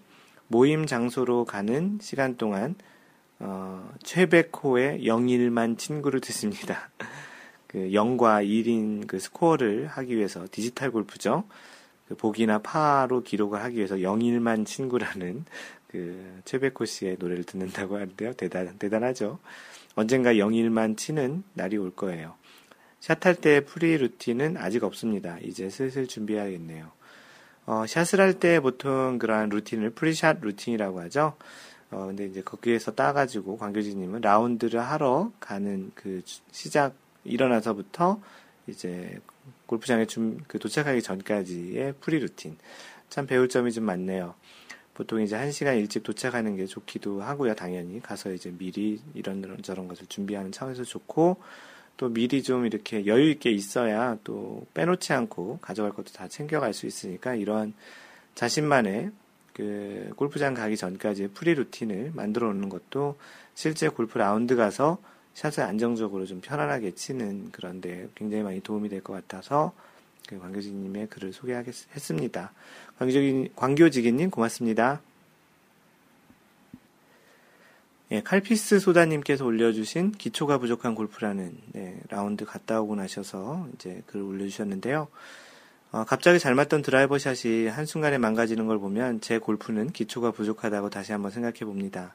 [0.48, 2.74] 모임 장소로 가는 시간 동안,
[3.38, 6.90] 어, 최백호의 영일만 친구를 듣습니다.
[7.66, 11.44] 그 0과 1인 그 스코어를 하기 위해서 디지털 골프죠.
[12.07, 15.44] 그 보기나 파로 기록을 하기 위해서 영일만 친구라는
[15.94, 18.33] 그 최백호 씨의 노래를 듣는다고 하는데요.
[18.33, 19.38] 대단, 대단하죠.
[19.94, 22.35] 언젠가 영일만 치는 날이 올 거예요.
[22.98, 25.38] 샷할 때 프리 루틴은 아직 없습니다.
[25.40, 26.90] 이제 슬슬 준비해야겠네요.
[27.66, 31.37] 어, 샷을 할 때 보통 그러한 루틴을 프리샷 루틴이라고 하죠.
[31.92, 38.20] 어, 근데 이제 거기에서 따가지고 광교지님은 라운드를 하러 가는 그 시작, 일어나서부터
[38.66, 39.20] 이제
[39.66, 42.59] 골프장에 좀, 그 도착하기 전까지의 프리 루틴.
[43.11, 44.35] 참 배울 점이 좀 많네요.
[44.94, 47.54] 보통 이제 한 시간 일찍 도착하는 게 좋기도 하고요.
[47.54, 51.37] 당연히 가서 이제 미리 이런 저런 것을 준비하는 차원에서 좋고
[51.96, 56.87] 또 미리 좀 이렇게 여유 있게 있어야 또 빼놓지 않고 가져갈 것도 다 챙겨갈 수
[56.87, 57.74] 있으니까 이런
[58.35, 59.11] 자신만의
[59.52, 63.16] 그 골프장 가기 전까지 프리 루틴을 만들어 놓는 것도
[63.54, 64.98] 실제 골프 라운드 가서
[65.35, 69.93] 샷을 안정적으로 좀 편안하게 치는 그런데 굉장히 많이 도움이 될 것 같아서 그
[70.28, 72.52] 광교지님의 글을 소개하겠습니다.
[72.98, 75.00] 광교지, 광교지기님 고맙습니다.
[78.10, 85.08] 예, 칼피스 소다님께서 올려주신 기초가 부족한 골프라는 네, 라운드 갔다 오고 나셔서 이제 글을 올려주셨는데요.
[85.92, 91.12] 어, 갑자기 잘 맞던 드라이버 샷이 한순간에 망가지는 걸 보면 제 골프는 기초가 부족하다고 다시
[91.12, 92.14] 한번 생각해 봅니다.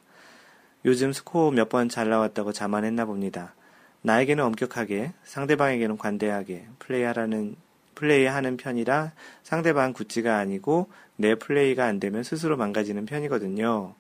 [0.86, 3.54] 요즘 스코어 몇 번 잘 나왔다고 자만했나 봅니다.
[4.02, 7.56] 나에게는 엄격하게, 상대방에게는 관대하게 플레이하라는
[8.00, 9.12] 플레이하는 편이라
[9.44, 13.94] 상대방 구찌가 아니고 내 플레이가 안 되면 스스로 망가지는 편이거든요.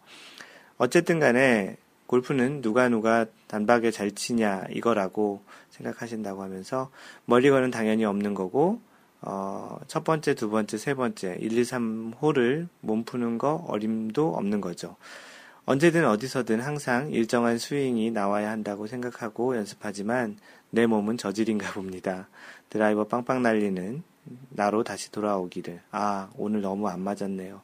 [0.77, 1.75] 어쨌든 간에
[2.07, 6.89] 골프는 누가 누가 단박에 잘 치냐 이거라고 생각하신다고 하면서
[7.25, 8.79] 멀리 거는 당연히 없는 거고
[9.21, 14.61] 어, 첫 번째, 두 번째, 세 번째, 1, 2, 3호를 몸 푸는 거 어림도 없는
[14.61, 14.95] 거죠.
[15.65, 20.37] 언제든 어디서든 항상 일정한 스윙이 나와야 한다고 생각하고 연습하지만
[20.71, 22.29] 내 몸은 저질인가 봅니다.
[22.69, 24.03] 드라이버 빵빵 날리는
[24.49, 25.81] 나로 다시 돌아오기를.
[25.91, 27.61] 아, 오늘 너무 안 맞았네요.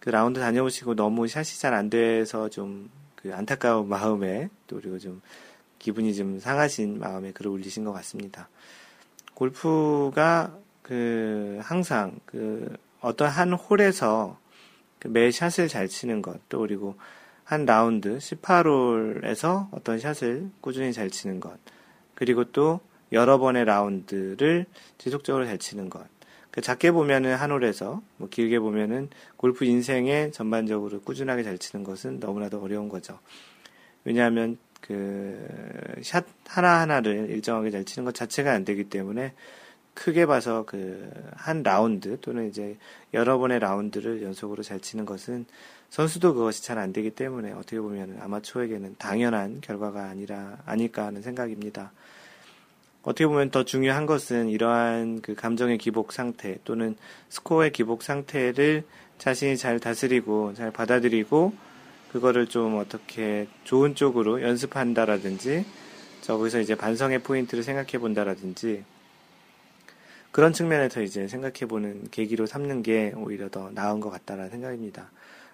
[0.00, 2.90] 그 라운드 다녀오시고 너무 샷이 잘 안 돼서 좀
[3.24, 5.22] 그 안타까운 마음에 또 그리고 좀
[5.78, 8.50] 기분이 좀 상하신 마음에 글을 올리신 것 같습니다.
[9.32, 14.38] 골프가 그 항상 그 어떤 한 홀에서
[14.98, 16.96] 그매 샷을 잘 치는 것, 또 그리고
[17.44, 21.58] 한 라운드 18홀에서 어떤 샷을 꾸준히 잘 치는 것,
[22.14, 22.80] 그리고 또
[23.14, 24.66] 여러 번의 라운드를
[24.98, 26.04] 지속적으로 잘 치는 것.
[26.50, 32.20] 그 작게 보면은 한 홀에서, 뭐 길게 보면은 골프 인생에 전반적으로 꾸준하게 잘 치는 것은
[32.20, 33.18] 너무나도 어려운 거죠.
[34.04, 35.48] 왜냐하면 그
[36.02, 39.32] 샷 하나 하나를 일정하게 잘 치는 것 자체가 안 되기 때문에
[39.94, 42.76] 크게 봐서 그 한 라운드 또는 이제
[43.12, 45.46] 여러 번의 라운드를 연속으로 잘 치는 것은
[45.90, 51.92] 선수도 그것이 잘 안 되기 때문에 어떻게 보면 아마추어에게는 당연한 결과가 아니라 아닐까 하는 생각입니다.
[53.04, 56.96] 어떻게 보면 더 중요한 것은 이러한 그 감정의 기복 상태 또는
[57.28, 58.84] 스코어의 기복 상태를
[59.18, 61.52] 자신이 잘 다스리고 잘 받아들이고
[62.10, 65.66] 그거를 좀 어떻게 좋은 쪽으로 연습한다라든지
[66.22, 68.84] 저기서 이제 반성의 포인트를 생각해 본다라든지
[70.30, 75.10] 그런 측면에서 이제 생각해 보는 계기로 삼는 게 오히려 더 나은 것 같다라는 생각입니다.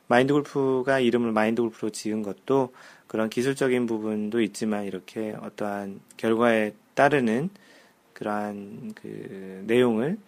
[0.07, 2.73] 마인드 골프가 이름을 마인드 골프로 지은 것도
[3.07, 7.49] 그런 기술적인 부분도 있지만 이렇게 어떠한 결과에 따르는
[8.13, 10.19] 그러한 그 내용을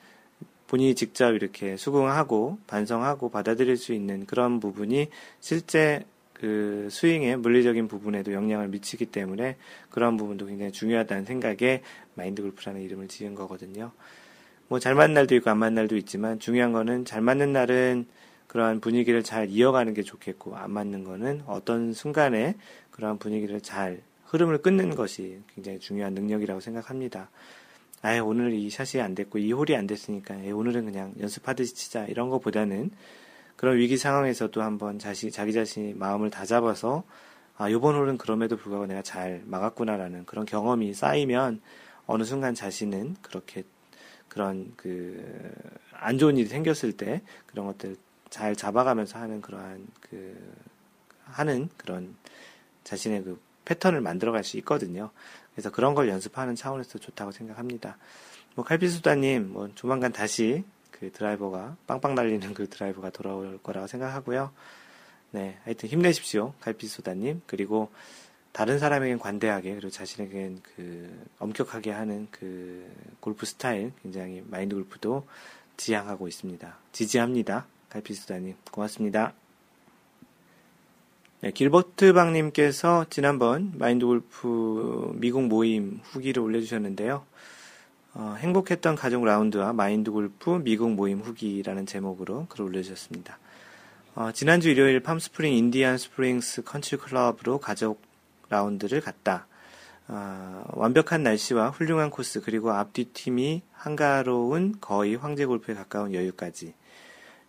[0.66, 5.08] 본인이 직접 이렇게 수긍하고 반성하고 받아들일 수 있는 그런 부분이
[5.38, 9.56] 실제 그 스윙의 물리적인 부분에도 영향을 미치기 때문에
[9.90, 11.82] 그런 부분도 굉장히 중요하다는 생각에
[12.14, 13.92] 마인드 골프라는 이름을 지은 거거든요.
[14.68, 18.06] 뭐 잘 맞는 날도 있고 안 맞는 날도 있지만 중요한 거는 잘 맞는 날은
[18.46, 22.54] 그러한 분위기를 잘 이어가는 게 좋겠고 안 맞는 거는 어떤 순간에
[22.92, 24.00] 그러한 분위기를 잘
[24.32, 27.30] 흐름을 끊는 것이 굉장히 중요한 능력이라고 생각합니다.
[28.02, 32.28] 아 오늘 이 샷이 안 됐고 이 홀이 안 됐으니까 오늘은 그냥 연습하듯이 치자 이런
[32.28, 32.90] 것보다는
[33.56, 37.04] 그런 위기 상황에서도 한번 자시, 자기 자신이 마음을 다잡아서
[37.56, 41.60] 아, 요번 홀은 그럼에도 불구하고 내가 잘 막았구나라는 그런 경험이 쌓이면
[42.06, 43.62] 어느 순간 자신은 그렇게
[44.28, 47.96] 그런 그 안 좋은 일이 생겼을 때 그런 것들
[48.28, 50.36] 잘 잡아가면서 하는 그러한 그
[51.24, 52.16] 하는 그런
[52.82, 55.10] 자신의 그 패턴을 만들어갈 수 있거든요.
[55.54, 57.96] 그래서 그런 걸 연습하는 차원에서 좋다고 생각합니다.
[58.54, 64.52] 뭐 칼피수다님 뭐 조만간 다시 그 드라이버가 빵빵 날리는 그 드라이버가 돌아올 거라고 생각하고요.
[65.32, 67.42] 네, 하여튼 힘내십시오, 갈피소다님.
[67.46, 67.90] 그리고
[68.52, 72.86] 다른 사람에겐 관대하게 그리고 자신에겐 그 엄격하게 하는 그
[73.18, 75.26] 골프 스타일 굉장히 마인드 골프도
[75.76, 76.76] 지향하고 있습니다.
[76.92, 78.56] 지지합니다, 갈피소다님.
[78.70, 79.32] 고맙습니다.
[81.42, 87.26] 네, 길버트 방님께서 지난번 마인드 골프 미국 모임 후기를 올려주셨는데요.
[88.14, 93.40] 어, 행복했던 가족 라운드와 마인드 골프 미국 모임 후기라는 제목으로 글을 올려주셨습니다.
[94.14, 98.00] 어, 지난주 일요일 팜스프링 인디안 스프링스 컨트리 클럽으로 가족
[98.48, 99.48] 라운드를 갔다.
[100.06, 106.72] 어, 완벽한 날씨와 훌륭한 코스 그리고 앞뒤 팀이 한가로운 거의 황제 골프에 가까운 여유까지.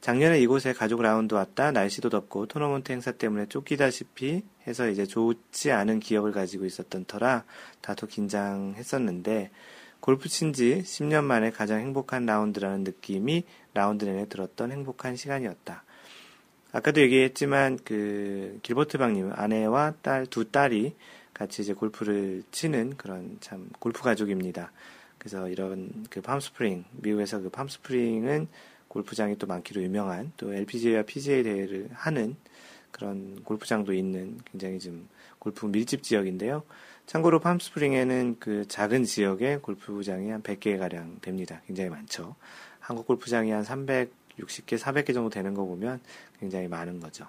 [0.04, 6.02] 작년에 이곳에 가족 라운드 왔다 날씨도 덥고 토너먼트 행사 때문에 쫓기다시피 해서 이제 좋지 않은
[6.02, 7.46] 기억을 가지고 있었던 터라
[7.80, 9.50] 다소 긴장했었는데
[10.02, 15.86] 골프 친 지 10년 만에 가장 행복한 라운드라는 느낌이 라운드 내내 들었던 행복한 시간이었다.
[16.74, 20.98] 아까도 얘기했지만 그 길버트 방님 아내와 딸 두 딸이
[21.34, 24.74] 같이 이제 골프를 치는 그런 참 골프 가족입니다.
[25.18, 28.50] 그래서 이런 그 팜스프링 미국에서 그 팜스프링은
[28.94, 32.36] 골프장이 또 많기로 유명한 또 LPGA와 PGA 대회를 하는
[32.92, 36.62] 그런 골프장도 있는 굉장히 좀 골프 밀집 지역인데요.
[37.08, 41.60] 참고로 팜스프링에는 그 작은 지역에 골프장이 한 100개 가량 됩니다.
[41.66, 42.36] 굉장히 많죠.
[42.80, 46.00] 한국 골프장이 한 360개, 400개 정도 되는 거 보면
[46.40, 47.26] 굉장히 많은 거죠.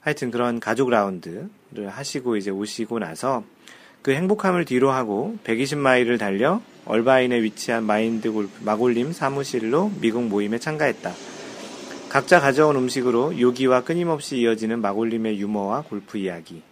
[0.00, 3.44] 하여튼 그런 가족 라운드를 하시고 이제 오시고 나서
[4.02, 11.12] 그 행복함을 뒤로 하고 120마일을 달려 얼바인에 위치한 마인드 골프 마골림 사무실로 미국 모임에 참가했다.
[12.10, 16.62] 각자 가져온 음식으로 요기와 끊임없이 이어지는 마골림의 유머와 골프 이야기.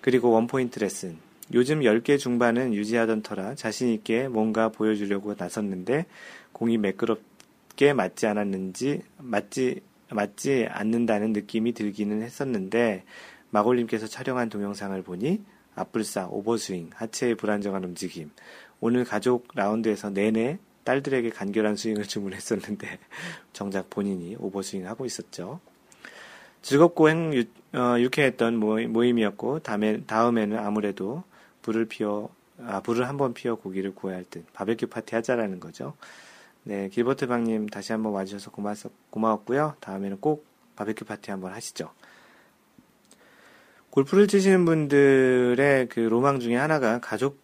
[0.00, 1.18] 그리고 원포인트 레슨,
[1.52, 6.06] 요즘 10개 중반은 유지하던 터라 자신있게 뭔가 보여주려고 나섰는데
[6.52, 13.04] 공이 매끄럽게 맞지 않았는지, 맞지, 맞지 않는다는 느낌이 들기는 했었는데,
[13.50, 15.42] 마골님께서 촬영한 동영상을 보니
[15.74, 18.30] 앞불사, 오버스윙, 하체의 불안정한 움직임,
[18.82, 22.98] 오늘 가족 라운드에서 내내 딸들에게 간결한 스윙을 주문했었는데
[23.54, 25.60] 정작 본인이 오버스윙 하고 있었죠.
[26.62, 27.44] 즐겁고 행, 유,
[27.78, 31.22] 어, 유쾌했던 모임 이었고 다음에, 다음에는 아무래도
[31.62, 35.94] 불을 피워 아, 불을 한번 피워 고기를 구워야 할 듯 바베큐 파티 하자라는 거죠.
[36.64, 38.74] 네, 길버트 방님 다시 한번 와주셔서 고마,
[39.10, 39.76] 고마웠고요.
[39.78, 41.90] 다음에는 꼭 바베큐 파티 한번 하시죠.
[43.90, 47.41] 골프를 치시는 분들의 그 로망 중에 하나가 가족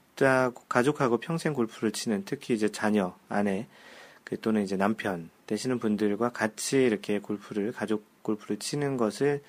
[0.68, 3.66] 가족하고 평생 골프를 치는 특히 이제 자녀, 아내,
[4.24, 9.42] 그 또는 이제 남편 되시는 분들과 같이 이렇게 골프를 가족 골프를 치는 것을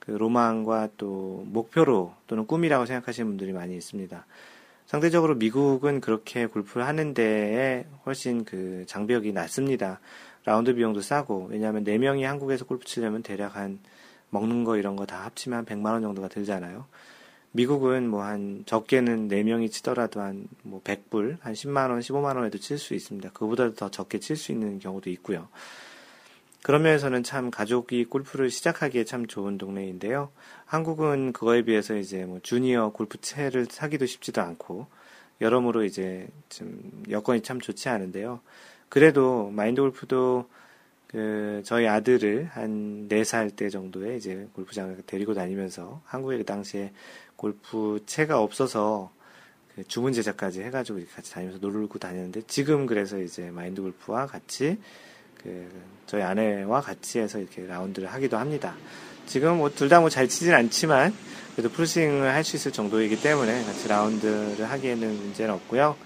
[0.00, 4.26] 그 로망과 또 목표로 또는 꿈이라고 생각하시는 분들이 많이 있습니다.
[4.86, 10.00] 상대적으로 미국은 그렇게 골프를 하는 데에 훨씬 그 장벽이 낮습니다.
[10.44, 13.80] 라운드 비용도 싸고, 왜냐하면 4명이 한국에서 골프 치려면 대략 한
[14.30, 16.86] 먹는 거 이런 거 다 합치면 한 100만 원 정도가 들잖아요.
[17.52, 22.78] 미국은 뭐 한 적게는 4명이 치더라도 한 뭐 100불, 한 10만 원, 15만 원에도 칠
[22.78, 23.30] 수 있습니다.
[23.32, 25.48] 그보다 더 적게 칠 수 있는 경우도 있고요.
[26.62, 30.30] 그런 면에서는 참 가족이 골프를 시작하기에 참 좋은 동네인데요.
[30.64, 34.86] 한국은 그거에 비해서 이제 뭐 주니어 골프채를 사기도 쉽지도 않고
[35.40, 38.40] 여러모로 이제 좀 여건이 참 좋지 않은데요.
[38.88, 40.48] 그래도 마인드 골프도
[41.06, 46.92] 그 저희 아들을 한 4살 때 정도에 이제 골프장을 데리고 다니면서 한국에 그 당시에
[47.36, 49.10] 골프채가 없어서
[49.74, 54.78] 그 주문 제작까지 해가지고 같이 다니면서 놀고 다녔는데 지금 그래서 이제 마인드 골프와 같이
[55.42, 55.68] 그
[56.06, 58.74] 저희 아내와 같이 해서 이렇게 라운드를 하기도 합니다.
[59.26, 61.12] 지금 뭐 둘 다 뭐 잘 치진 않지만
[61.54, 65.96] 그래도 풀스윙을 할 수 있을 정도이기 때문에 같이 라운드를 하기에는 문제는 없고요.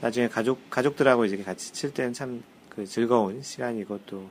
[0.00, 4.28] 나중에 가족 가족들하고 이제 같이 칠 때는 참 그 즐거운 시간이고 또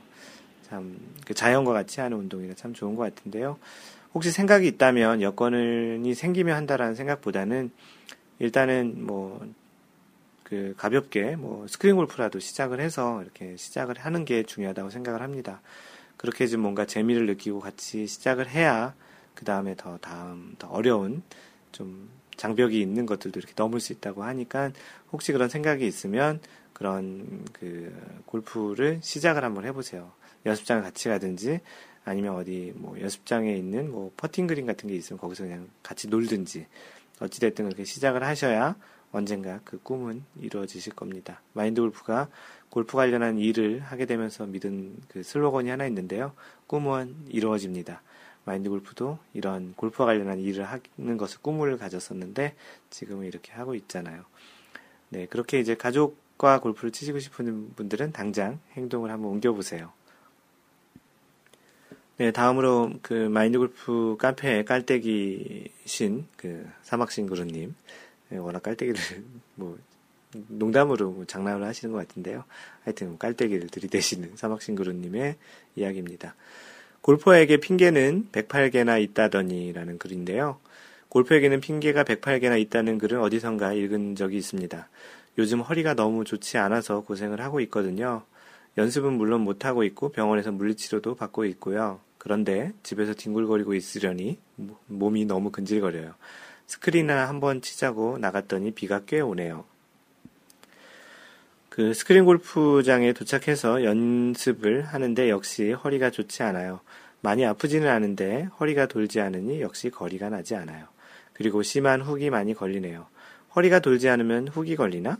[0.68, 3.58] 참 그 자연과 같이 하는 운동이라 참 좋은 것 같은데요.
[4.14, 7.70] 혹시 생각이 있다면 여건이 생기면 한다라는 생각보다는
[8.38, 9.58] 일단은 뭐
[10.48, 15.60] 그 가볍게 뭐 스크린 골프라도 시작을 해서 이렇게 시작을 하는 게 중요하다고 생각을 합니다.
[16.16, 18.94] 그렇게 좀 뭔가 재미를 느끼고 같이 시작을 해야
[19.34, 21.22] 그 다음에 더 다음 더 어려운
[21.70, 24.72] 좀 장벽이 있는 것들도 이렇게 넘을 수 있다고 하니까
[25.12, 26.40] 혹시 그런 생각이 있으면
[26.72, 27.94] 그런 그
[28.24, 30.12] 골프를 시작을 한번 해보세요.
[30.46, 31.60] 연습장을 같이 가든지
[32.08, 36.66] 아니면 어디 뭐 연습장에 있는 뭐 퍼팅 그린 같은 게 있으면 거기서 그냥 같이 놀든지
[37.20, 38.76] 어찌됐든 그렇게 시작을 하셔야
[39.12, 41.42] 언젠가 그 꿈은 이루어지실 겁니다.
[41.52, 42.28] 마인드 골프가
[42.70, 46.32] 골프 관련한 일을 하게 되면서 믿은 그 슬로건이 하나 있는데요.
[46.66, 48.02] 꿈은 이루어집니다.
[48.44, 52.54] 마인드 골프도 이런 골프와 관련한 일을 하는 것을 꿈을 가졌었는데
[52.88, 54.24] 지금은 이렇게 하고 있잖아요.
[55.10, 59.97] 네, 그렇게 이제 가족과 골프를 치시고 싶은 분들은 당장 행동을 한번 옮겨보세요.
[62.18, 67.76] 네, 다음으로 그 마인드 골프 카페 깔때기신 그 사막싱그루님
[68.30, 69.00] 네, 워낙 깔때기를
[69.54, 69.78] 뭐
[70.48, 72.42] 농담으로 뭐 장난을 하시는 것 같은데요.
[72.82, 75.36] 하여튼 깔때기를 들이대시는 사막싱그루님의
[75.76, 76.34] 이야기입니다.
[77.02, 80.58] 골퍼에게 핑계는 108개나 있다더니라는 글인데요.
[81.10, 84.88] 골퍼에게는 핑계가 108개나 있다는 글은 어디선가 읽은 적이 있습니다.
[85.38, 88.24] 요즘 허리가 너무 좋지 않아서 고생을 하고 있거든요.
[88.76, 92.00] 연습은 물론 못하고 있고 병원에서 물리치료도 받고 있고요.
[92.18, 94.38] 그런데 집에서 뒹굴거리고 있으려니
[94.86, 96.14] 몸이 너무 근질거려요.
[96.66, 99.64] 스크린이나 한번 치자고 나갔더니 비가 꽤 오네요.
[101.70, 106.80] 그 스크린 골프장에 도착해서 연습을 하는데 역시 허리가 좋지 않아요.
[107.20, 110.86] 많이 아프지는 않은데 허리가 돌지 않으니 역시 거리가 나지 않아요.
[111.32, 113.06] 그리고 심한 훅이 많이 걸리네요.
[113.54, 115.18] 허리가 돌지 않으면 훅이 걸리나?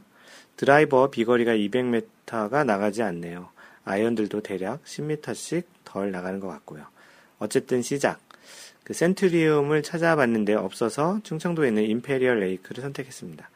[0.57, 3.51] 드라이버 비거리가 200m가 나가지 않네요.
[3.85, 6.85] 아이언들도 대략 10m씩 덜 나가는 것 같고요.
[7.39, 8.21] 어쨌든 시작.
[8.85, 13.49] 그 센트리움을 찾아봤는데 없어서 충청도에 있는 임페리얼 레이크를 선택했습니다.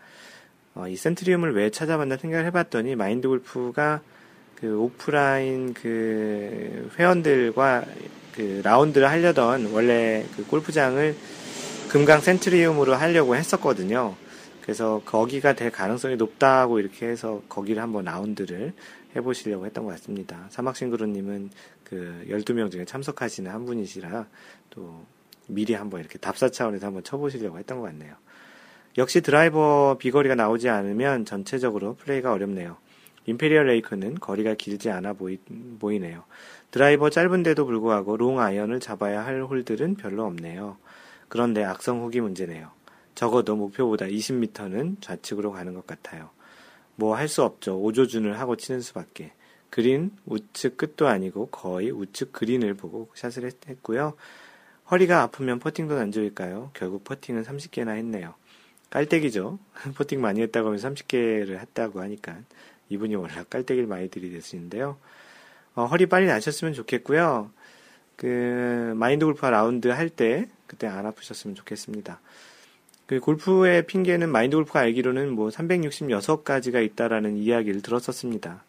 [0.75, 4.01] 어, 이 센트리움을 왜 찾아봤나 생각을 해봤더니 마인드 골프가
[4.57, 7.85] 그 오프라인 그 회원들과
[8.33, 11.15] 그 라운드를 하려던 원래 그 골프장을
[11.91, 14.15] 금강 센트리움으로 하려고 했었거든요.
[14.63, 18.73] 그래서 거기가 될 가능성이 높다고 이렇게 해서 거기를 한번 라운드를
[19.17, 20.47] 해보시려고 했던 것 같습니다.
[20.51, 21.51] 사막싱그루님은
[21.93, 24.27] 그 12명 중에 참석하시는 한 분이시라
[24.71, 25.05] 또
[25.47, 28.15] 미리 한번 이렇게 답사 차원에서 한번 쳐보시려고 했던 것 같네요.
[28.97, 32.79] 역시 드라이버 비거리가 나오지 않으면 전체적으로 플레이가 어렵네요.
[33.27, 35.37] 임페리얼 레이크는 거리가 길지 않아 보이,
[35.79, 36.25] 보이네요.
[36.71, 40.79] 드라이버 짧은데도 불구하고 롱 아이언을 잡아야 할 홀들은 별로 없네요.
[41.29, 42.71] 그런데 악성 훅이 문제네요.
[43.15, 46.31] 적어도 목표보다 20m는 좌측으로 가는 것 같아요.
[46.97, 47.79] 뭐 할 수 없죠.
[47.83, 49.33] 오조준을 하고 치는 수밖에.
[49.73, 54.13] 그린 우측 끝도 아니고 거의 우측 그린을 보고 샷을 했, 고요
[54.91, 56.71] 허리가 아프면 퍼팅도 안 좋을까요?
[56.75, 58.35] 결국 퍼팅은 30개나 했네요.
[58.91, 59.59] 깔때기죠.
[59.97, 62.37] 퍼팅 많이 했다고 하면 30개를 했다고 하니까
[62.91, 64.99] 이분이 워낙 깔때기를 많이 들이댔으는데요.
[65.75, 67.51] 어, 허리 빨리 나셨으면 좋겠고요.
[68.17, 72.21] 그 마인드 골프 라운드 할 때 그때 안 아프셨으면 좋겠습니다.
[73.07, 78.65] 그 골프의 핑계는 마인드 골프가 알기로는 뭐 366가지가 있다라는 이야기를 들었었습니다.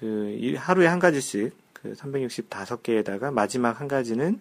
[0.00, 4.40] 그 하루에 한 가지씩 그 365개에다가 마지막 한 가지는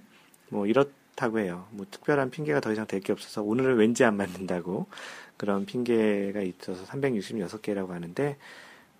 [0.49, 1.67] 뭐 이렇다고 해요.
[1.71, 4.87] 뭐 특별한 핑계가 더 이상 될 게 없어서 오늘은 왠지 안 맞는다고
[5.37, 8.37] 그런 핑계가 있어서 366개라고 하는데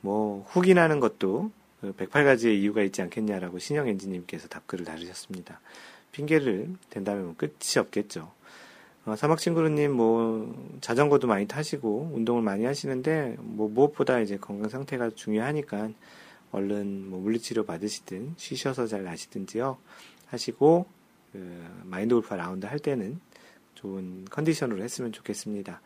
[0.01, 1.51] 뭐 훅이 나는 것도
[1.82, 5.60] 108가지의 그 이유가 있지 않겠냐라고 신영 엔지님께서 답글을 다루셨습니다.
[6.12, 8.32] 핑계를 된다면 뭐 끝이 없겠죠.
[9.05, 15.89] 어, 사막친구루님 뭐 자전거도 많이 타시고 운동을 많이 하시는데 뭐 무엇보다 이제 건강 상태가 중요하니까
[16.52, 19.78] 얼른 뭐 물리치료 받으시든 쉬셔서 잘 나시든지요
[20.28, 20.86] 하시고
[21.32, 23.20] 그 마인드 골프 라운드 할 때는
[23.76, 25.82] 좋은 컨디션으로 했으면 좋겠습니다.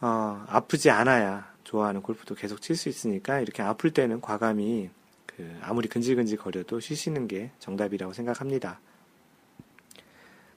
[0.00, 4.90] 어, 아프지 않아야 좋아하는 골프도 계속 칠 수 있으니까 이렇게 아플 때는 과감히
[5.26, 8.80] 그 아무리 근질근질 거려도 쉬시는 게 정답이라고 생각합니다.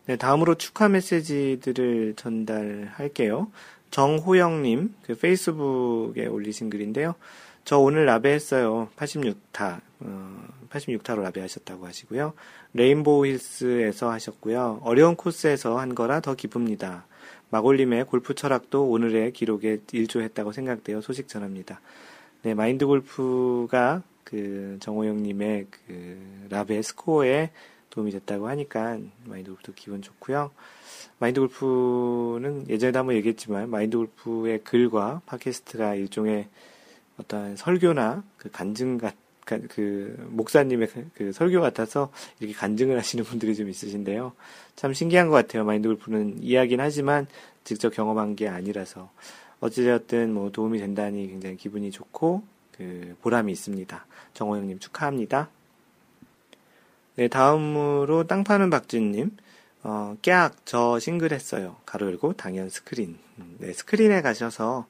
[0.08, 3.52] 네, 다음으로 축하 메시지들을 전달할게요.
[3.92, 7.16] 정호영님, 그 페이스북에 올리신 글인데요.
[7.66, 8.90] 저 오늘 라베 했어요.
[8.96, 12.34] 86타, 어, 86타로 라베 하셨다고 하시고요.
[12.74, 14.82] 레인보우 힐스에서 하셨고요.
[14.84, 17.08] 어려운 코스에서 한 거라 더 기쁩니다.
[17.50, 21.82] 마골림의 골프 철학도 오늘의 기록에 일조했다고 생각되어 소식 전합니다.
[22.44, 27.50] 네, 마인드 골프가 그 정호영님의 그 라베 스코어에
[27.90, 30.52] 도움이 됐다고 하니까 마인드 골프도 기분 좋고요.
[31.18, 36.48] 마인드 골프는 예전에도 한번 얘기했지만 마인드 골프의 글과 팟캐스트가 일종의
[37.20, 43.56] 어떤 설교나 그 간증 같, 그 목사님의 그, 그 설교 같아서 이렇게 간증을 하시는 분들이
[43.56, 44.34] 좀 있으신데요.
[44.76, 45.64] 참 신기한 것 같아요.
[45.64, 47.28] 마인드 골프는 이야기는 하지만
[47.64, 49.10] 직접 경험한 게 아니라서
[49.60, 54.06] 어찌되었든 뭐 도움이 된다니 굉장히 기분이 좋고 그 보람이 있습니다.
[54.34, 55.50] 정호영님 축하합니다.
[57.16, 59.38] 네, 다음으로 땅 파는 박진님.
[59.84, 61.78] 어, 깨악, 저 싱글 했어요.
[61.86, 63.18] 가로 열고, 당연 스크린.
[63.38, 64.88] 음, 네, 스크린에 가셔서,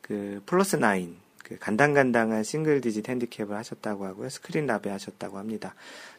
[0.00, 4.28] 그, plus nine, 그, 간당간당한 single digit handicap을 하셨다고 하고요.
[4.28, 5.74] 스크린 라베 하셨다고 합니다.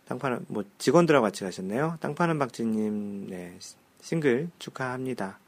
[0.05, 1.97] 땅 파는, 뭐, 직원들하고 같이 가셨네요.
[2.01, 3.57] 땅 파는 박진님, 네,
[4.01, 5.39] 싱글 축하합니다.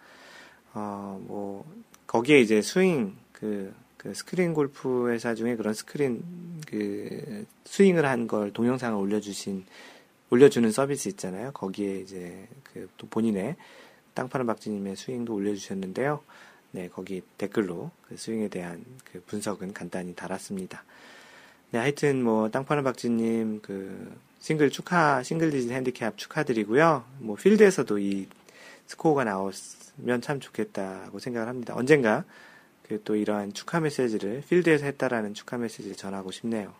[0.74, 1.66] 어, 뭐,
[2.08, 6.24] 거기에 이제 스윙, 그, 그 스크린 골프 회사 중에 그런 스크린,
[6.68, 9.66] 그, 스윙을 한 걸 동영상을 올려주신
[10.30, 11.52] 올려주는 서비스 있잖아요.
[11.52, 13.56] 거기에 이제 그 또 본인의
[14.14, 16.22] 땅 파는 박지님의 스윙도 올려주셨는데요.
[16.76, 20.84] 네, 거기 댓글로 그 스윙에 대한 그 분석은 간단히 달았습니다.
[21.72, 27.06] 네, 하여튼 뭐 땅 파는 박지님 그 싱글 축하, single digit handicap 축하드리고요.
[27.20, 28.28] 뭐 필드에서도 이
[28.88, 31.74] 스코어가 나왔으면 참 좋겠다고 생각을 합니다.
[31.76, 32.26] 언젠가
[32.88, 36.74] 그 또 이러한 축하 메시지를 필드에서 했다라는 축하 메시지를 전하고 싶네요.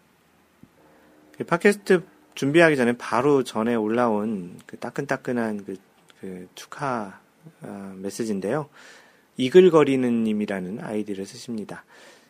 [1.38, 2.04] 그 팟캐스트
[2.36, 5.78] 준비하기 전에 바로 전에 올라온 그 따끈따끈한 그,
[6.20, 7.20] 그 축하
[7.62, 8.70] 어, 메시지인데요.
[9.38, 11.84] 이글거리는 님이라는 아이디를 쓰십니다.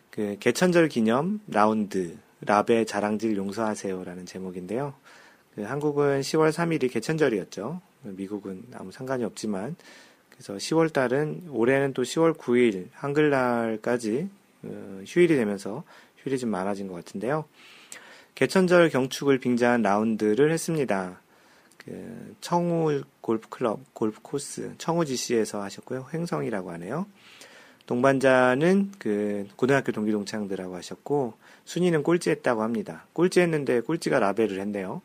[0.09, 4.93] 그 개천절 기념 라운드 라베 자랑질 용서하세요라는 제목인데요.
[5.55, 7.81] 그 한국은 10월 3일이 개천절이었죠.
[8.03, 9.75] 미국은 아무 상관이 없지만
[10.29, 14.29] 그래서 10월 달은 올해는 또 10월 9일 한글날까지
[14.63, 15.83] 어, 휴일이 되면서
[16.17, 17.45] 휴일이 좀 많아진 것 같은데요.
[18.35, 21.21] 개천절 경축을 빙자한 라운드를 했습니다.
[21.85, 26.07] 그 청우 골프클럽 골프 코스 청우지시에서 하셨고요.
[26.13, 27.05] 횡성이라고 하네요.
[27.85, 33.05] 동반자는 그 고등학교 동기 동창들하고 하셨고 순위는 꼴찌했다고 합니다.
[33.13, 35.01] 꼴찌했는데 꼴찌가 라벨을 했네요.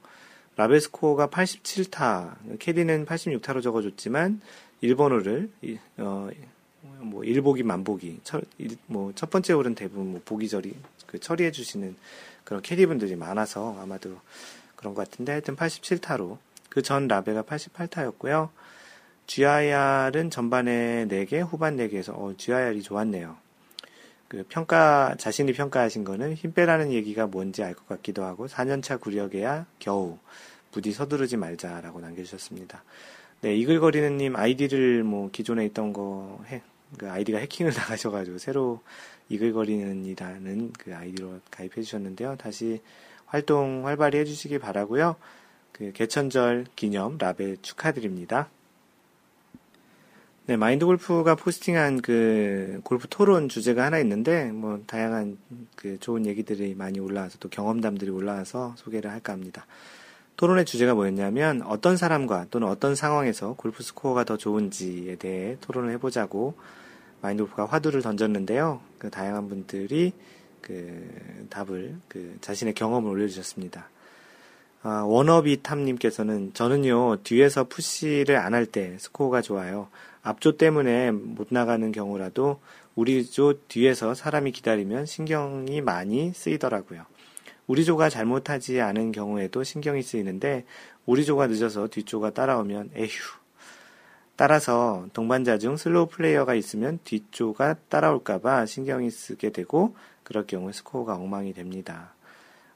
[0.56, 4.40] 라벨 스코어가 87타, 캐디는 86타로 적어줬지만
[4.80, 5.50] 일본어를
[5.98, 6.28] 어,
[6.98, 8.20] 뭐 일보기 만보기
[8.86, 10.74] 뭐첫 번째 홀은 대부분 뭐 보기 절이
[11.06, 11.96] 그 처리해 주시는
[12.44, 14.18] 그런 캐디분들이 많아서 아마도
[14.76, 16.38] 그런 것 같은데 하여튼 87타로
[16.70, 18.48] 그 전 라베가 88타였고요.
[19.26, 23.36] GIR은 전반에 4개, 후반 4개에서 어, GIR이 좋았네요.
[24.28, 29.66] 그 평가 자신이 평가하신 거는 힘 빼라는 얘기가 뭔지 알 것 같기도 하고 4년차 구력에야
[29.80, 30.18] 겨우
[30.70, 32.84] 부디 서두르지 말자라고 남겨주셨습니다.
[33.42, 36.62] 네, 이글거리는 님 아이디를 뭐 기존에 있던 거 해,
[36.96, 38.80] 그 아이디가 해킹을 나가셔가지고 새로
[39.30, 42.36] 이글거리는이라는 그 아이디로 가입해 주셨는데요.
[42.36, 42.80] 다시
[43.26, 45.16] 활동 활발히 해주시기 바라고요.
[45.80, 48.50] 그 개천절 기념 라벨 축하드립니다.
[50.44, 55.38] 네, 마인드 골프가 포스팅한 그 골프 토론 주제가 하나 있는데 뭐 다양한
[55.76, 59.64] 그 좋은 얘기들이 많이 올라와서 또 경험담들이 올라와서 소개를 할까 합니다.
[60.36, 66.56] 토론의 주제가 뭐였냐면 어떤 사람과 또는 어떤 상황에서 골프 스코어가 더 좋은지에 대해 토론을 해보자고
[67.22, 68.82] 마인드 골프가 화두를 던졌는데요.
[68.98, 70.12] 그 다양한 분들이
[70.60, 73.88] 그 답을 그 자신의 경험을 올려주셨습니다.
[74.82, 79.88] 아, 워너비 탐님께서는 저는요 뒤에서 푸시를 안 할 때 스코어가 좋아요.
[80.22, 82.60] 앞조 때문에 못 나가는 경우라도
[82.94, 87.04] 우리 조 뒤에서 사람이 기다리면 신경이 많이 쓰이더라고요.
[87.66, 90.64] 우리 조가 잘못하지 않은 경우에도 신경이 쓰이는데
[91.06, 93.08] 우리 조가 늦어서 뒷조가 따라오면 에휴
[94.36, 101.52] 따라서 동반자 중 slow player가 있으면 뒷조가 따라올까봐 신경이 쓰게 되고 그럴 경우 스코어가 엉망이
[101.52, 102.14] 됩니다.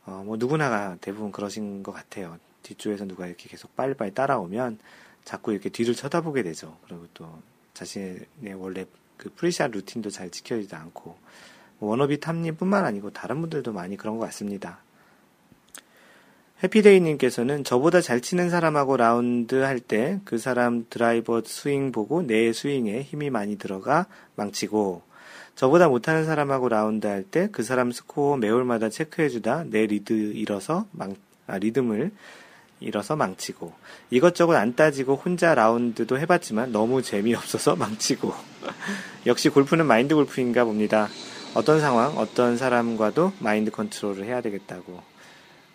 [0.07, 2.39] 어, 뭐 누구나가 대부분 그러신 것 같아요.
[2.63, 4.79] 뒷조에서 누가 이렇게 계속 빨리빨리 따라오면
[5.25, 6.77] 자꾸 이렇게 뒤를 쳐다보게 되죠.
[6.87, 7.29] 그리고 또
[7.75, 8.85] 자신의 원래
[9.17, 11.17] 그 pre-shot routine도 잘 지켜지지 않고
[11.79, 14.79] 뭐 워너비 탐님뿐만 아니고 다른 분들도 많이 그런 것 같습니다.
[16.63, 23.03] 해피데이님께서는 저보다 잘 치는 사람하고 라운드 할 때 그 사람 드라이버 스윙 보고 내 스윙에
[23.03, 25.03] 힘이 많이 들어가 망치고
[25.55, 31.15] 저보다 못하는 사람하고 라운드 할 때 그 사람 스코어 매홀마다 체크해주다 내 리드 잃어서 망,
[31.47, 32.11] 아, 리듬을
[32.81, 33.73] 잃어서 망치고
[34.11, 38.35] 이것저것 안 따지고 혼자 라운드도 해봤지만 너무 재미없어서 망치고
[39.27, 41.09] 역시 골프는 마인드 골프인가 봅니다.
[41.55, 45.01] 어떤 상황, 어떤 사람과도 마인드 컨트롤을 해야 되겠다고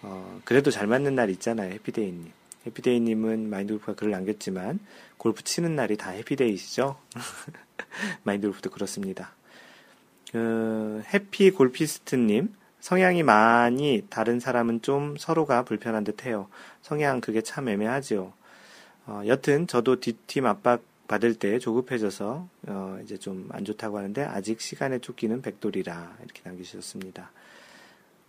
[0.01, 2.31] 어, 그래도 잘 맞는 날 있잖아요, 해피데이님.
[2.67, 4.79] 해피데이님은 마인드 골프가 글을 남겼지만,
[5.17, 6.97] 골프 치는 날이 다 해피데이시죠?
[8.23, 9.31] 마인드 골프도 그렇습니다.
[10.31, 16.47] 그, 해피 골피스트님, 성향이 많이 다른 사람은 좀 서로가 불편한 듯 해요.
[16.81, 18.31] 성향 그게 참 애매하지요.
[19.07, 24.61] 어, 여튼 저도 뒷팀 압박 받을 때 조급해져서 어, 이제 좀 안 좋다고 하는데 아직
[24.61, 27.31] 시간에 쫓기는 백돌이라 이렇게 남기셨습니다.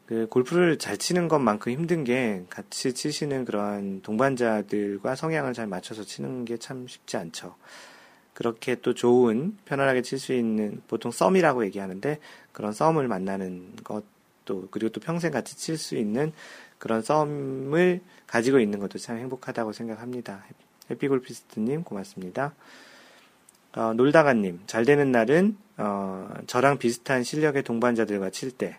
[0.07, 6.45] 그 골프를 잘 치는 것만큼 힘든 게 같이 치시는 그런 동반자들과 성향을 잘 맞춰서 치는
[6.47, 7.55] 게 참 쉽지 않죠.
[8.41, 12.18] 그렇게 또 좋은 편안하게 칠 수 있는 보통 썸이라고 얘기하는데
[12.53, 16.32] 그런 썸을 만나는 것도 그리고 또 평생 같이 칠 수 있는
[16.78, 20.43] 그런 썸을 가지고 있는 것도 참 행복하다고 생각합니다.
[20.91, 22.55] 해피골피스트님 고맙습니다.
[23.76, 28.78] 어, 놀다가님 잘 되는 날은 어, 저랑 비슷한 실력의 동반자들과 칠 때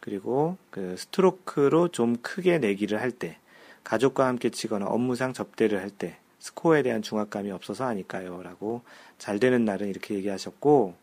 [0.00, 3.36] 그리고 그 스트로크로 좀 크게 내기를 할 때
[3.84, 8.42] 가족과 함께 치거나 업무상 접대를 할 때 스코어에 대한 중압감이 없어서 아닐까요?
[8.42, 8.82] 라고
[9.16, 10.94] 잘 되는 날은 이렇게 얘기하셨고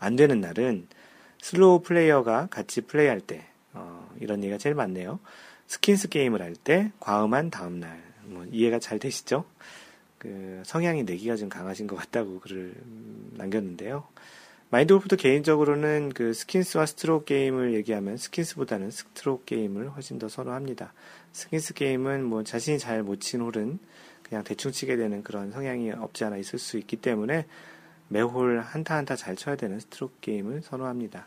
[0.00, 0.88] 안 되는 날은
[1.40, 5.20] slow player가 같이 플레이할 때 어, 이런 얘기가 제일 많네요.
[5.68, 9.44] skins game을 할 때 과음한 다음날 뭐 이해가 잘 되시죠?
[10.18, 12.74] 그 성향이 내기가 좀 강하신 것 같다고 글을
[13.34, 14.04] 남겼는데요.
[14.70, 20.92] 마인드 골프도 개인적으로는 그 skins와 stroke game을 얘기하면 skins보다는 stroke game을 훨씬 더 선호합니다.
[21.32, 23.78] skins game은 뭐 자신이 잘 못 친 홀은
[24.28, 27.46] 그냥 대충 치게 되는 그런 성향이 없지 않아 있을 수 있기 때문에
[28.08, 31.26] 매홀 한타 한타 잘 쳐야 되는 stroke game을 선호합니다.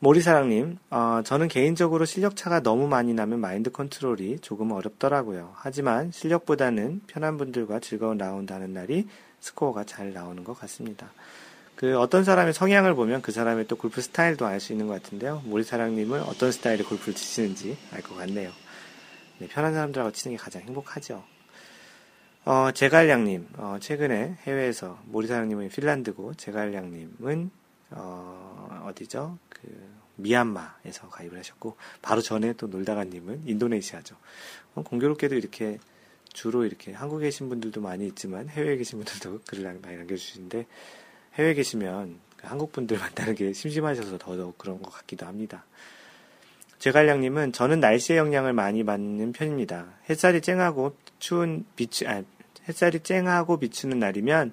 [0.00, 5.52] 모리사랑님, 어, 저는 개인적으로 실력차가 너무 많이 나면 마인드 컨트롤이 조금 어렵더라고요.
[5.54, 9.06] 하지만 실력보다는 편한 분들과 즐거운 라운드 하는 날이
[9.38, 11.12] 스코어가 잘 나오는 것 같습니다.
[11.76, 15.42] 그 어떤 사람의 성향을 보면 그 사람의 또 골프 스타일도 알 수 있는 것 같은데요.
[15.46, 18.50] 모리사랑님은 어떤 스타일의 골프를 치시는지 알 것 같네요.
[19.42, 21.24] 네, 편한 사람들하고 치는 게 가장 행복하죠.
[22.44, 27.50] 어, 제갈량님, 어, 최근에 해외에서 모리사랑님은 핀란드고 제갈량님은
[27.90, 29.36] 어, 어디죠?
[29.48, 29.62] 그
[30.14, 34.14] 미얀마에서 가입을 하셨고 바로 전에 또 놀다가님은 인도네시아죠.
[34.76, 35.80] 어, 공교롭게도 이렇게
[36.32, 40.66] 주로 이렇게 한국에 계신 분들도 많이 있지만 해외에 계신 분들도 글을 많이 남겨주시는데
[41.34, 45.64] 해외에 계시면 그 한국 분들 만나는 게 심심하셔서 더더욱 그런 것 같기도 합니다.
[46.82, 49.86] 제갈량님은 저는 날씨의 영향을 많이 받는 편입니다.
[50.10, 52.24] 햇살이 쨍하고 추운 비추, 아,
[52.68, 54.50] 햇살이 쨍하고 비추는 날이면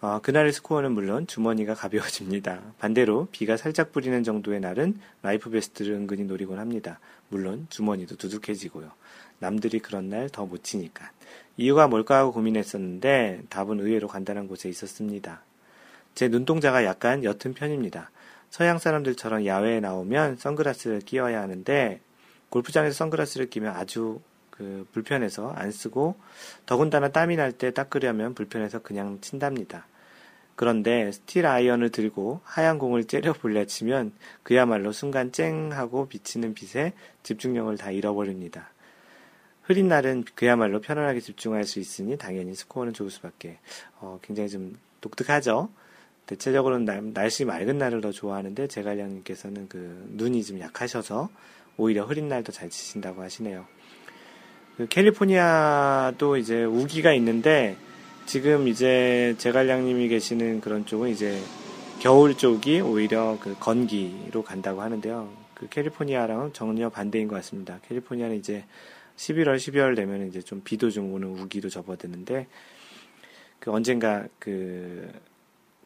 [0.00, 2.60] 어, 그날의 스코어는 물론 주머니가 가벼워집니다.
[2.78, 7.00] 반대로 비가 살짝 뿌리는 정도의 날은 life best를 은근히 노리곤 합니다.
[7.30, 8.92] 물론 주머니도 두둑해지고요.
[9.40, 11.10] 남들이 그런 날 더 못 치니까.
[11.56, 15.42] 이유가 뭘까 하고 고민했었는데 답은 의외로 간단한 곳에 있었습니다.
[16.14, 18.12] 제 눈동자가 약간 옅은 편입니다.
[18.50, 22.00] 서양 사람들처럼 야외에 나오면 선글라스를 끼워야 하는데
[22.50, 24.20] 골프장에서 선글라스를 끼면 아주
[24.50, 26.16] 그 불편해서 안 쓰고
[26.66, 29.86] 더군다나 땀이 날 때 닦으려면 불편해서 그냥 친답니다.
[30.56, 36.92] 그런데 steel 아이언을 들고 하얀 공을 째려 볼려 치면 그야말로 순간 쨍 하고 비치는 빛에
[37.22, 38.68] 집중력을 다 잃어버립니다.
[39.62, 43.58] 흐린 날은 그야말로 편안하게 집중할 수 있으니 당연히 스코어는 좋을 수밖에.
[44.00, 45.70] 어, 굉장히 좀 독특하죠.
[46.30, 51.28] 대체적으로는 날, 날씨 맑은 날을 더 좋아하는데 제갈량님께서는 그 눈이 좀 약하셔서
[51.76, 53.66] 오히려 흐린 날도 잘 치신다고 하시네요.
[54.76, 57.76] 그 캘리포니아도 이제 우기가 있는데
[58.26, 61.36] 지금 이제 제갈량님이 계시는 그런 쪽은 이제
[61.98, 65.28] 겨울 쪽이 오히려 그 건기로 간다고 하는데요.
[65.54, 67.80] 그 캘리포니아랑은 전혀 반대인 것 같습니다.
[67.88, 68.64] 캘리포니아는 이제
[69.16, 72.46] 11월, 12월 되면 이제 좀 비도 좀 오는 우기로 접어드는데
[73.58, 75.10] 그 언젠가 그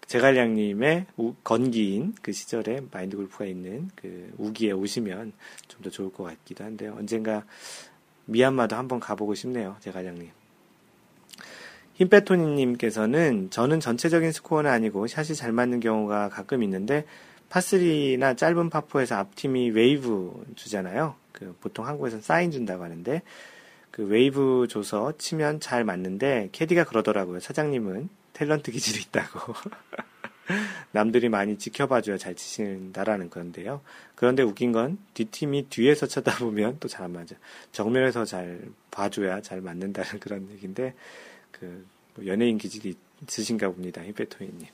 [0.07, 1.07] 제갈량님의
[1.43, 5.33] 건기인 그 시절에 마인드 골프가 있는 그 우기에 오시면
[5.69, 6.95] 좀 더 좋을 것 같기도 한데요.
[6.99, 7.45] 언젠가
[8.27, 10.31] 미얀마도 한번 가보고 싶네요, 제갈량님.
[11.95, 17.05] 힘빼토니님께서는 저는 전체적인 스코어는 아니고 샷이 잘 맞는 경우가 가끔 있는데
[17.51, 21.15] 파3나 짧은 파포에서 앞팀이 웨이브 주잖아요.
[21.33, 23.23] 그 보통 한국에서는 사인 준다고 하는데
[23.91, 27.39] 그 웨이브 줘서 치면 잘 맞는데 캐디가 그러더라고요.
[27.39, 29.55] 사장님은 탤런트 기질이 있다고.
[30.93, 33.81] 남들이 많이 지켜봐줘야 잘 치신다라는 건데요.
[34.15, 37.35] 그런데 웃긴 건 뒷팀이 뒤에서 쳐다보면 또 잘 안 맞아.
[37.73, 38.61] 정면에서 잘
[38.91, 40.95] 봐줘야 잘 맞는다는 그런 얘기인데
[41.51, 41.87] 그
[42.27, 42.95] 연예인 기질이
[43.27, 44.03] 있으신가 봅니다.
[44.03, 44.67] 히페토이님.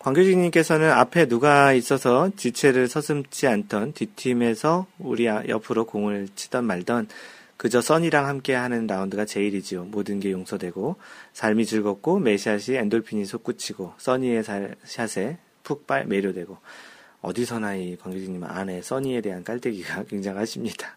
[0.00, 7.08] 광교진님께서는 앞에 누가 있어서 지체를 서슴지 않던 뒷팀에서 우리 옆으로 공을 치던 말던
[7.60, 9.84] 그저 써니랑 함께 하는 라운드가 제일이지요.
[9.84, 10.96] 모든 게 용서되고
[11.34, 14.42] 삶이 즐겁고 매샷이 엔돌핀이 솟구치고 써니의
[14.84, 16.56] 샷에 푹 매료되고
[17.20, 20.96] 어디서나 이 광교진님 안에 써니에 대한 깔때기가 굉장하십니다.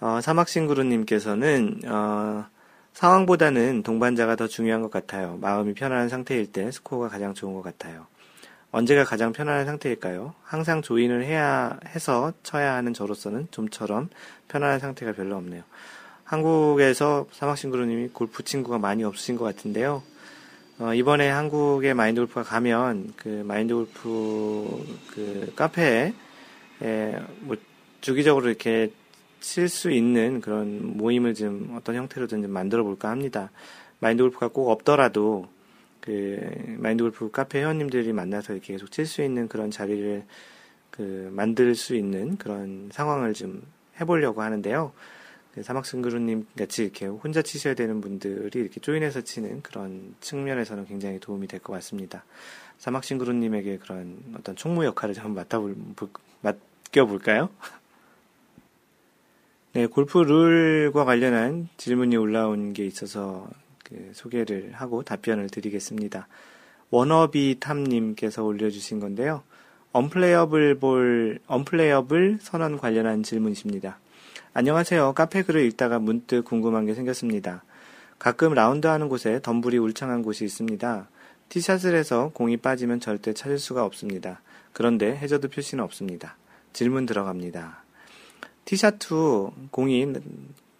[0.00, 2.44] 어, 사막싱그루님께서는 어,
[2.92, 5.38] 상황보다는 동반자가 더 중요한 것 같아요.
[5.40, 8.06] 마음이 편안한 상태일 때 스코어가 가장 좋은 것 같아요.
[8.74, 10.34] 언제가 가장 편안한 상태일까요?
[10.42, 14.08] 항상 조인을 해야 해서 쳐야 하는 저로서는 좀처럼
[14.48, 15.62] 편안한 상태가 별로 없네요.
[16.24, 20.02] 한국에서 사막신구루님이 골프 친구가 많이 없으신 것 같은데요.
[20.80, 26.12] 어, 이번에 한국에 마인드 골프가 가면 그 마인드 골프 그 카페에
[26.82, 27.56] 에, 뭐
[28.00, 28.90] 주기적으로 이렇게
[29.38, 33.52] 칠 수 있는 그런 모임을 좀 어떤 형태로든 좀 만들어 볼까 합니다.
[34.00, 35.46] 마인드 골프가 꼭 없더라도
[36.04, 40.24] 그 마인드 골프 카페 회원님들이 만나서 이렇게 계속 칠 수 있는 그런 자리를
[40.90, 43.62] 그 만들 수 있는 그런 상황을 좀
[43.98, 44.92] 해보려고 하는데요.
[45.54, 51.46] 그 사막승그루님 같이 이렇게 혼자 치셔야 되는 분들이 이렇게 조인해서 치는 그런 측면에서는 굉장히 도움이
[51.46, 52.24] 될 것 같습니다.
[52.78, 55.74] 사막싱그루님에게 그런 어떤 총무 역할을 한번 맡아볼,
[56.42, 57.48] 맡겨볼까요?
[59.72, 63.48] 네, 골프 룰과 관련한 질문이 올라온 게 있어서
[63.84, 66.26] 그 소개를 하고 답변을 드리겠습니다.
[66.90, 69.42] 워너비 탐님께서 올려주신 건데요.
[69.92, 73.98] unplayable 볼, unplayable 선언 관련한 질문이십니다.
[74.52, 75.12] 안녕하세요.
[75.14, 77.62] 카페 글을 읽다가 문득 궁금한 게 생겼습니다.
[78.18, 81.08] 가끔 라운드 하는 곳에 덤불이 울창한 곳이 있습니다.
[81.48, 84.40] 티샷을 해서 공이 빠지면 절대 찾을 수가 없습니다.
[84.72, 86.36] 그런데 해저드 표시는 없습니다.
[86.72, 87.84] 질문 들어갑니다.
[88.64, 90.12] 티샷 후 공이,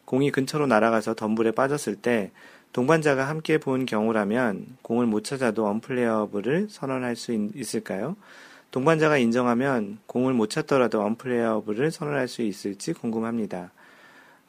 [0.04, 2.32] 공이 근처로 날아가서 덤불에 빠졌을 때
[2.74, 8.16] 동반자가 함께 본 경우라면 공을 못 찾아도 언플레이어블을 선언할 수 있, 을까요
[8.72, 13.70] 동반자가 인정하면 공을 못 찾더라도 언플레이어블을 선언할 수 있을지 궁금합니다.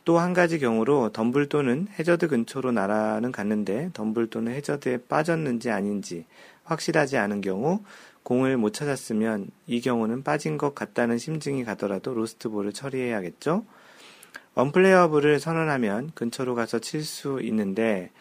[0.05, 6.26] 또 한 가지 경우로 덤블 또는 해저드 근처로 날아는 갔는데 덤블 또는 해저드에 빠졌는지 아닌지
[6.63, 7.84] 확실하지 않은 경우
[8.23, 13.65] 공을 못 찾았으면 이 경우는 빠진 것 같다는 심증이 가더라도 로스트볼을 처리해야겠죠?
[14.55, 18.11] unplayable을 선언하면 근처로 가서 칠 수 있는데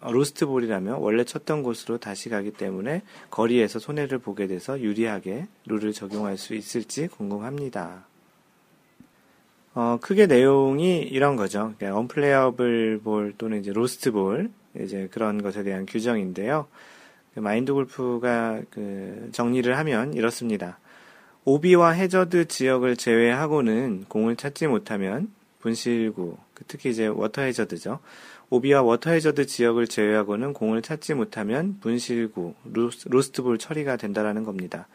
[0.00, 6.54] 로스트볼이라면 원래 쳤던 곳으로 다시 가기 때문에 거리에서 손해를 보게 돼서 유리하게 룰을 적용할 수
[6.54, 8.06] 있을지 궁금합니다.
[9.74, 11.74] 어, 크게 내용이 이런 거죠.
[11.78, 16.66] 그러니까 unplayable 볼 또는 이제 로스트 볼 이제 그런 것에 대한 규정인데요.
[17.34, 20.78] 그 마인드 골프가 그 정리를 하면 이렇습니다.
[21.44, 25.30] 오비와 해저드 지역을 제외하고는 공을 찾지 못하면
[25.60, 28.00] 분실구, 그 특히 이제 워터 해저드죠.
[28.50, 32.54] 오비와 워터 해저드 지역을 제외하고는 공을 찾지 못하면 분실구,
[33.06, 34.86] 로스트볼 처리가 된다라는 겁니다.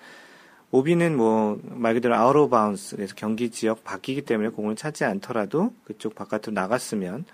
[0.72, 5.74] 오비는 뭐 말 그대로 out of bounds 그래서 경기 지역 밖이기 때문에 공을 찾지 않더라도
[5.84, 7.26] 그쪽 바깥으로 나갔으면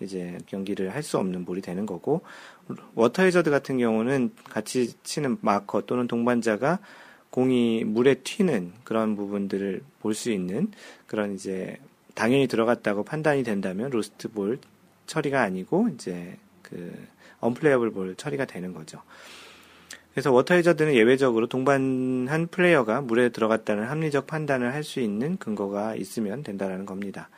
[0.00, 2.20] 이제 경기를 할 수 없는 볼이 되는 거고
[2.94, 6.78] 워터 해저드 같은 경우는 같이 치는 마커 또는 동반자가
[7.34, 10.70] 공이 물에 튀는 그런 부분들을 볼 수 있는
[11.08, 11.78] 그런 이제
[12.14, 14.60] 당연히 들어갔다고 판단이 된다면 로스트 볼
[15.08, 16.94] 처리가 아니고 이제 그
[17.40, 19.02] unplayable 볼 처리가 되는 거죠.
[20.12, 26.44] 그래서 워터 해저드는 예외적으로 동반한 플레이어가 물에 들어갔다는 합리적 판단을 할 수 있는 근거가 있으면
[26.44, 27.30] 된다라는 겁니다.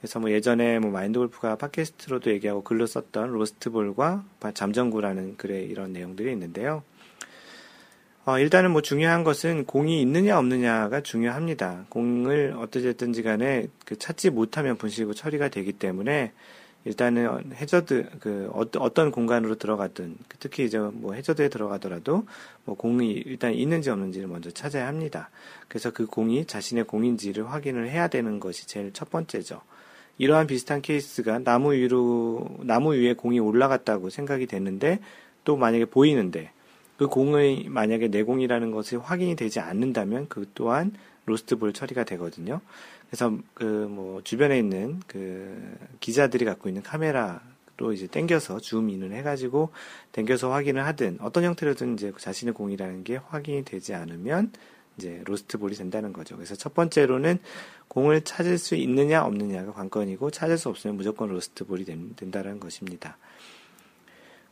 [0.00, 4.24] 그래서 뭐 예전에 뭐 마인드 골프가 팟캐스트로도 얘기하고 글로 썼던 로스트볼과
[4.54, 6.82] 잠정구라는 글에 이런 내용들이 있는데요.
[8.28, 11.86] 어, 일단은 뭐 중요한 것은 공이 있느냐 없느냐가 중요합니다.
[11.88, 16.32] 공을 어떠됐든지 간에 그 찾지 못하면 분실구 처리가 되기 때문에
[16.84, 22.26] 일단은 해저드 그 어떤 공간으로 들어가든 특히 이제 뭐 해저드에 들어가더라도
[22.66, 25.30] 뭐 공이 일단 있는지 없는지를 먼저 찾아야 합니다.
[25.66, 29.62] 그래서 그 공이 자신의 공인지를 확인을 해야 되는 것이 제일 첫 번째죠.
[30.18, 34.98] 이러한 비슷한 케이스가 나무 위로 나무 위에 공이 올라갔다고 생각이 됐는데
[35.44, 36.50] 또 만약에 보이는데
[36.98, 40.92] 그 공의 만약에 내 공이라는 것이 확인이 되지 않는다면 그 또한
[41.24, 42.60] 로스트볼 처리가 되거든요.
[43.08, 43.64] 그래서 그
[44.08, 49.70] 뭐 주변에 있는 그 기자들이 갖고 있는 카메라로 이제 땡겨서 줌인을 해가지고
[50.12, 54.52] 땡겨서 확인을 하든 어떤 형태로든 이제 자신의 공이라는 게 확인이 되지 않으면
[54.96, 56.36] 이제 로스트볼이 된다는 거죠.
[56.36, 57.38] 그래서 첫 번째로는
[57.86, 63.16] 공을 찾을 수 있느냐 없느냐가 관건이고 찾을 수 없으면 무조건 로스트볼이 된, 다는 것입니다.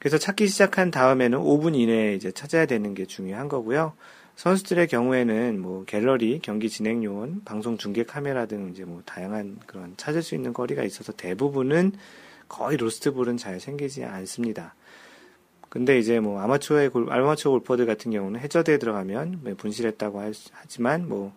[0.07, 3.95] 그래서 찾기 시작한 다음에는 5분 이내에 이제 찾아야 되는 게 중요한 거고요.
[4.37, 9.95] 선수들의 경우에는 뭐 갤러리, 경기 진행 요원, 방송 중계 카메라 등 이제 뭐 다양한 그런
[9.97, 11.91] 찾을 수 있는 거리가 있어서 대부분은
[12.47, 14.77] 거의 로스트볼은 잘 생기지 않습니다.
[15.71, 21.35] 근데 이제 뭐 아마추어의 골, 아마추어 골퍼들 같은 경우는 해저드에 들어가면 뭐 분실했다고 하지만 뭐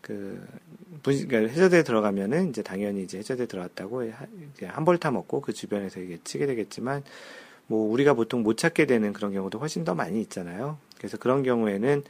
[0.00, 0.40] 그,
[1.02, 4.08] 분, 그러니까 해저드에 들어가면은 이제 당연히 이제 해저드에 들어갔다고
[4.68, 7.02] 한 벌 타 먹고 그 주변에서 이게 치게 되겠지만
[7.66, 10.78] 뭐 우리가 보통 못 찾게 되는 그런 경우도 훨씬 더 많이 있잖아요.
[10.98, 12.02] 그래서 그런 경우에는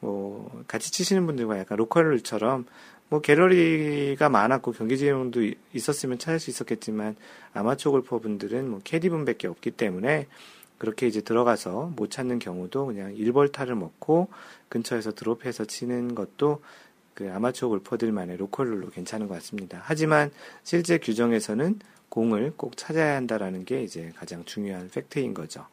[0.00, 2.66] 뭐 같이 치시는 분들과 약간 로컬처럼
[3.08, 5.40] 뭐 갤러리가 많았고 경기 진행도
[5.72, 7.16] 있었으면 찾을 수 있었겠지만
[7.52, 10.26] 아마추어 골퍼 분들은 뭐 캐디 분밖에 없기 때문에
[10.78, 14.28] 그렇게 이제 들어가서 못 찾는 경우도 그냥 1벌타를 먹고
[14.70, 16.62] 근처에서 드롭해서 치는 것도
[17.20, 19.82] 그 아마추어 골퍼들만의 로컬룰로 괜찮은 것 같습니다.
[19.84, 20.30] 하지만
[20.62, 25.66] 실제 규정에서는 공을 꼭 찾아야 한다라는 게 이제 가장 중요한 팩트인 거죠.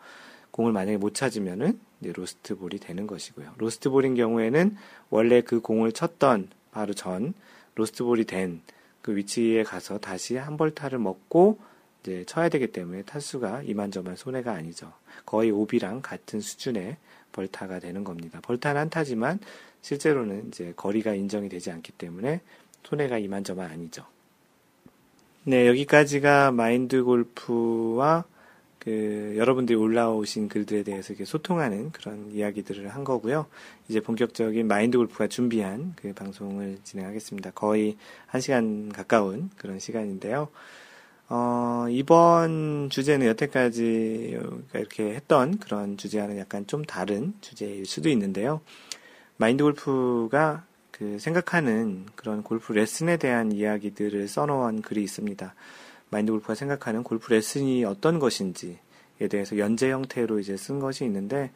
[0.52, 3.54] 공을 만약에 못 찾으면은 로스트 볼이 되는 것이고요.
[3.58, 4.76] 로스트 볼인 경우에는
[5.10, 7.34] 원래 그 공을 쳤던 바로 전
[7.76, 8.62] 로스트 볼이 된
[9.08, 11.60] 그 위치에 가서 다시 한 벌타를 먹고
[12.04, 14.92] 이제 쳐야 되기 때문에 타수가 이만저만 손해가 아니죠.
[15.26, 16.98] 거의 오비랑 같은 수준의
[17.32, 18.42] 벌타가 되는 겁니다.
[18.42, 19.40] 벌타는 한 타지만
[19.88, 22.42] 실제로는 이제 거리가 인정이 되지 않기 때문에
[22.84, 24.04] 손해가 이만저만 아니죠.
[25.46, 28.26] 네, 여기까지가 마인드 골프와
[28.80, 33.46] 그 여러분들이 올라오신 글들에 대해서 이렇게 소통하는 그런 이야기들을 한 거고요.
[33.88, 37.52] 이제 본격적인 마인드 골프가 준비한 그 방송을 진행하겠습니다.
[37.52, 40.50] 거의 한 시간 가까운 그런 시간인데요.
[41.30, 44.38] 어, 이번 주제는 여태까지
[44.74, 48.62] 이렇게 했던 그런 주제와는 약간 좀 다른 주제일 수도 있는데요.
[49.38, 55.54] 마인드 골프가 그 생각하는 그런 골프 레슨에 대한 이야기들을 써놓은 글이 있습니다.
[56.10, 61.52] 마인드 골프가 생각하는 골프 레슨이 어떤 것인지에 대해서 연재 형태로 이제 쓴 것이 있는데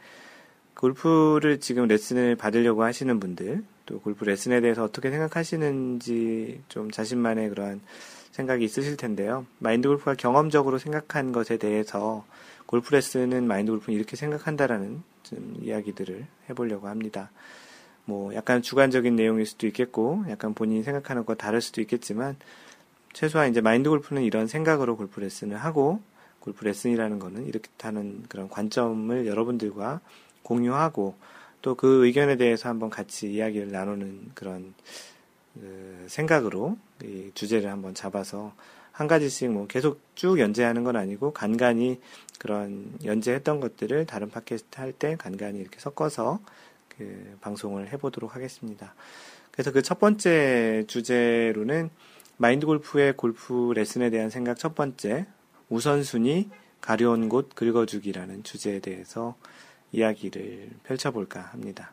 [0.76, 7.82] 골프를 지금 레슨을 받으려고 하시는 분들 또 골프 레슨에 대해서 어떻게 생각하시는지 좀 자신만의 그러한
[8.32, 9.46] 생각이 있으실 텐데요.
[9.58, 12.26] 마인드 골프가 경험적으로 생각한 것에 대해서
[12.68, 17.32] 골프 레슨은 마인드 골프는 이렇게 생각한다라는 좀 이야기들을 해보려고 합니다.
[18.12, 22.36] 뭐 약간 주관적인 내용일 수도 있겠고 약간 본인이 생각하는 것 다를 수도 있겠지만
[23.14, 26.02] 최소한 이제 마인드 골프는 이런 생각으로 골프 레슨을 하고
[26.42, 30.02] 골프 레슨이라는 거는 이렇게 하는 그런 관점을 여러분들과
[30.44, 31.16] 공유하고
[31.62, 34.74] 또 그 의견에 대해서 한번 같이 이야기를 나누는 그런
[35.54, 38.54] 그 생각으로 이 주제를 한번 잡아서
[38.92, 42.02] 한 가지씩 뭐 계속 쭉 연재하는 건 아니고 간간히
[42.40, 46.40] 그런 연재했던 것들을 다른 팟캐스트 할 때 간간히 이렇게 섞어서
[47.02, 48.94] 그 방송을 해보도록 하겠습니다.
[49.52, 51.90] 그래서 그 첫 번째 주제로는
[52.38, 55.26] 마인드 골프의 골프 레슨에 대한 생각 첫 번째
[55.70, 56.50] 우선순위
[56.80, 59.36] 가려운 곳 긁어주기라는 주제에 대해서
[59.92, 61.92] 이야기를 펼쳐볼까 합니다.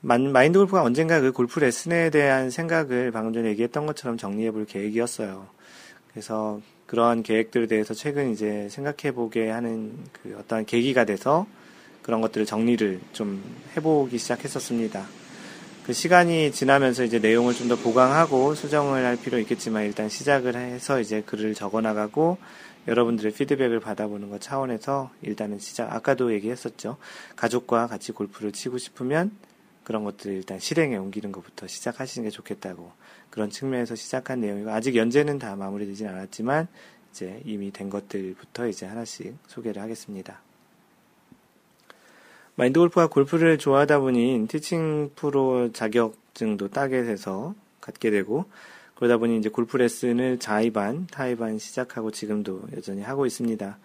[0.00, 5.48] 마인드 골프가 언젠가 그 골프 레슨에 대한 생각을 방금 전에 얘기했던 것처럼 정리해 볼 계획이었어요.
[6.10, 11.46] 그래서 그러한 계획들에 대해서 최근 이제 생각해 보게 하는 그 어떤 계기가 돼서
[12.08, 13.44] 그런 것들을 정리를 좀
[13.76, 15.06] 해보기 시작했었습니다.
[15.84, 21.02] 그 시간이 지나면서 이제 내용을 좀 더 보강하고 수정을 할 필요 있겠지만 일단 시작을 해서
[21.02, 22.38] 이제 글을 적어 나가고
[22.86, 26.96] 여러분들의 피드백을 받아보는 것 차원에서 일단은 시작, 아까도 얘기했었죠.
[27.36, 29.30] 가족과 같이 골프를 치고 싶으면
[29.84, 32.90] 그런 것들을 일단 실행에 옮기는 것부터 시작하시는 게 좋겠다고
[33.28, 36.68] 그런 측면에서 시작한 내용이고 아직 연재는 다 마무리되진 않았지만
[37.10, 40.40] 이제 이미 된 것들부터 이제 하나씩 소개를 하겠습니다.
[42.58, 48.46] 마인드 골프가 골프를 좋아하다 보니 티칭 프로 자격증도 따게 돼서 갖게 되고
[48.96, 53.78] 그러다 보니 이제 골프 레슨을 자의반, 타의반 시작하고 지금도 여전히 하고 있습니다.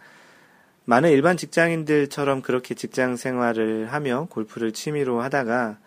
[0.85, 5.77] 많은 일반 직장인들처럼 그렇게 직장 생활을 하며 골프를 취미로 하다가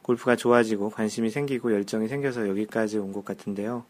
[0.00, 3.84] 골프가 좋아지고 관심이 생기고 열정이 생겨서 여기까지 온 것 같은데요.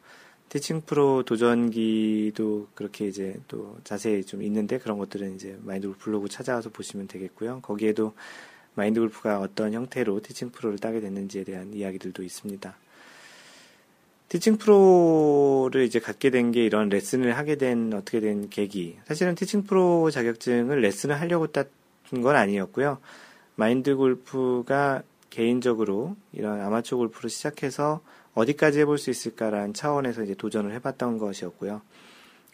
[0.50, 6.28] 티칭 프로 도전기도 그렇게 이제 또 자세히 좀 있는데 그런 것들은 이제 마인드 골프 블로그
[6.28, 7.60] 찾아와서 보시면 되겠고요.
[7.62, 8.14] 거기에도
[8.74, 12.76] 마인드 골프가 어떤 형태로 티칭 프로를 따게 됐는지에 대한 이야기들도 있습니다.
[14.28, 18.96] 티칭 프로를 이제 갖게 된 게 이런 레슨을 하게 된 어떻게 된 계기.
[19.06, 22.98] 사실은 티칭 프로 자격증을 레슨을 하려고 땄던 건 아니었고요.
[23.54, 28.00] 마인드 골프가 개인적으로 이런 아마추어 골프를 시작해서
[28.34, 31.82] 어디까지 해볼 수 있을까라는 차원에서 이제 도전을 해봤던 것이었고요.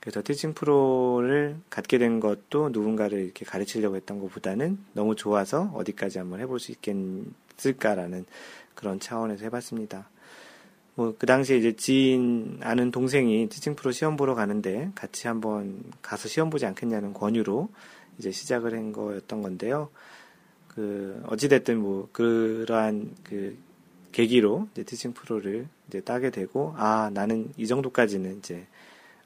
[0.01, 6.41] 그래서 티칭 프로를 갖게 된 것도 누군가를 이렇게 가르치려고 했던 것보다는 너무 좋아서 어디까지 한번
[6.41, 8.25] 해볼 수 있겠을까라는
[8.75, 10.09] 그런 차원에서 해봤습니다.
[10.95, 16.29] 뭐, 그 당시에 이제 지인, 아는 동생이 티칭 프로 시험 보러 가는데 같이 한번 가서
[16.29, 17.69] 시험 보지 않겠냐는 권유로
[18.19, 19.91] 이제 시작을 한 거였던 건데요.
[20.69, 23.59] 그, 어찌됐든 뭐, 그러한 그
[24.17, 28.67] 계기로 이제 티칭 프로를 이제 따게 되고, 아, 나는 이 정도까지는 이제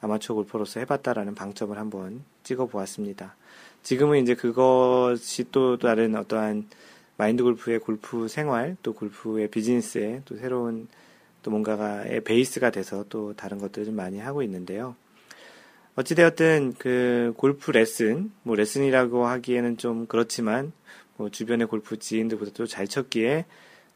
[0.01, 3.37] 아마추어 골퍼로서 해봤다라는 방점을 한번 찍어 보았습니다.
[3.85, 6.67] 지금은 이제 그것이 또 다른 어떠한
[7.17, 10.89] 마인드 골프의 골프 생활, 또 골프의 비즈니스에 또 새로운
[11.45, 14.97] 또 뭔가가의 베이스가 돼서 또 다른 것들을 좀 많이 하고 있는데요.
[15.95, 20.73] 어찌되었든 그 골프 레슨, 뭐 레슨이라고 하기에는 좀 그렇지만
[21.17, 23.45] 뭐 주변의 골프 지인들보다 또잘 쳤기에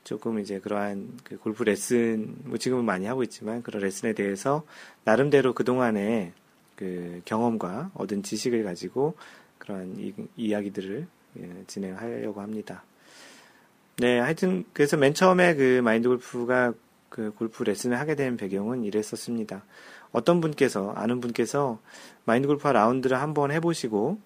[0.05, 4.65] 조금 이제 그러한 그 골프 레슨, 뭐 지금은 많이 하고 있지만 그런 레슨에 대해서
[5.05, 6.33] 나름대로 그동안에
[6.77, 9.15] 그 경험과 얻은 지식을 가지고
[9.59, 11.07] 그러한 이, 이야기들을
[11.39, 12.85] 예, 진행하려고 합니다.
[13.97, 16.73] 네, 하여튼 그래서 맨 처음에 그 마인드 골프가
[17.09, 19.65] 그 골프 레슨을 하게 된 배경은 이랬었습니다.
[20.13, 21.81] 어떤 분께서 아는 분께서
[22.25, 24.19] 마인드 골프 라운드를 한번 해보시고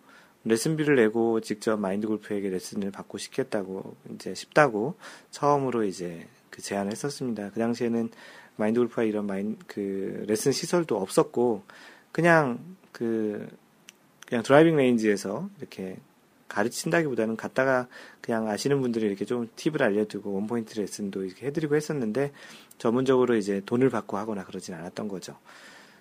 [0.49, 4.97] 레슨비를 내고 직접 마인드 골프에게 레슨을 받고 싶겠다고 이제 싶다고
[5.31, 7.51] 처음으로 이제 그 제안을 했었습니다.
[7.51, 8.11] 그 당시에는
[8.57, 11.63] 마인드 골프가 이런 마인 그 레슨 시설도 없었고
[12.13, 12.59] 그냥
[12.93, 13.49] 그
[14.27, 15.97] 그냥 driving range에서 이렇게
[16.49, 17.87] 가르친다기보다는 갔다가
[18.21, 22.33] 그냥 아시는 분들이 이렇게 좀 팁을 알려주고 원포인트 레슨도 이렇게 해드리고 했었는데
[22.79, 25.37] 전문적으로 이제 돈을 받고 하거나 그러진 않았던 거죠.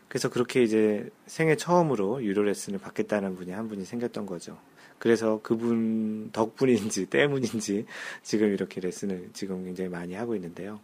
[0.07, 4.57] 그래서 그렇게 이제 생애 처음으로 유료 레슨을 받겠다는 분이 한 분이 생겼던 거죠.
[4.99, 7.85] 그래서 그분 덕분인지 때문인지
[8.23, 10.79] 지금 이렇게 레슨을 지금 굉장히 많이 하고 있는데요.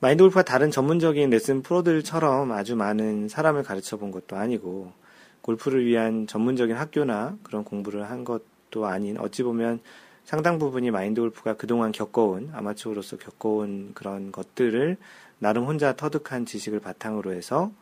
[0.00, 4.92] 마인드 골프가 다른 전문적인 레슨 프로들처럼 아주 많은 사람을 가르쳐 본 것도 아니고
[5.40, 9.80] 골프를 위한 전문적인 학교나 그런 공부를 한 것도 아닌 어찌 보면
[10.24, 14.98] 상당 부분이 마인드 골프가 그동안 겪어온 아마추어로서 겪어온 그런 것들을
[15.38, 17.72] 나름 혼자 터득한 지식을 바탕으로 해서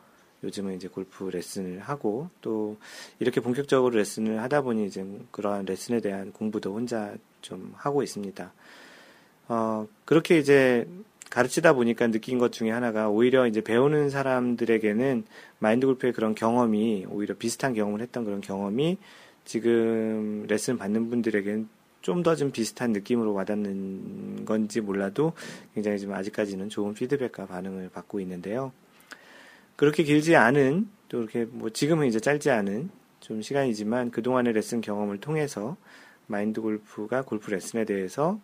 [0.43, 2.77] 요즘은 이제 골프 레슨을 하고 또
[3.19, 8.53] 이렇게 본격적으로 레슨을 하다 보니 이제 그러한 레슨에 대한 공부도 혼자 좀 하고 있습니다.
[9.49, 10.87] 어, 그렇게 이제
[11.29, 15.25] 가르치다 보니까 느낀 것 중에 하나가 오히려 이제 배우는 사람들에게는
[15.59, 18.97] 마인드 골프의 그런 경험이 오히려 비슷한 경험을 했던 그런 경험이
[19.43, 21.67] 지금 레슨 받는 분들에게는
[22.01, 25.33] 좀 더좀 좀 비슷한 느낌으로 와닿는 건지 몰라도
[25.73, 28.71] 굉장히 좀 아직까지는 좋은 피드백과 반응을 받고 있는데요.
[29.75, 32.89] 그렇게 길지 않은 또 이렇게 뭐 지금은 이제 짧지 않은
[33.19, 35.77] 좀 시간이지만 그동안의 레슨 경험을 통해서
[36.27, 38.39] 마인드 골프가 골프 레슨에 대해서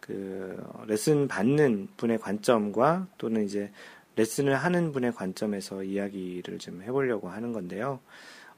[0.00, 3.70] 그 레슨 받는 분의 관점과 또는 이제
[4.16, 8.00] 레슨을 하는 분의 관점에서 이야기를 좀 해보려고 하는 건데요.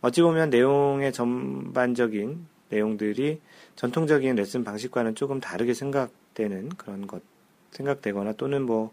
[0.01, 3.41] 어찌 보면 내용의 전반적인 내용들이
[3.77, 7.23] 전통적인 레슨 방식과는 조금 다르게 생각되는 그런 것,
[7.71, 8.93] 생각되거나 또는 뭐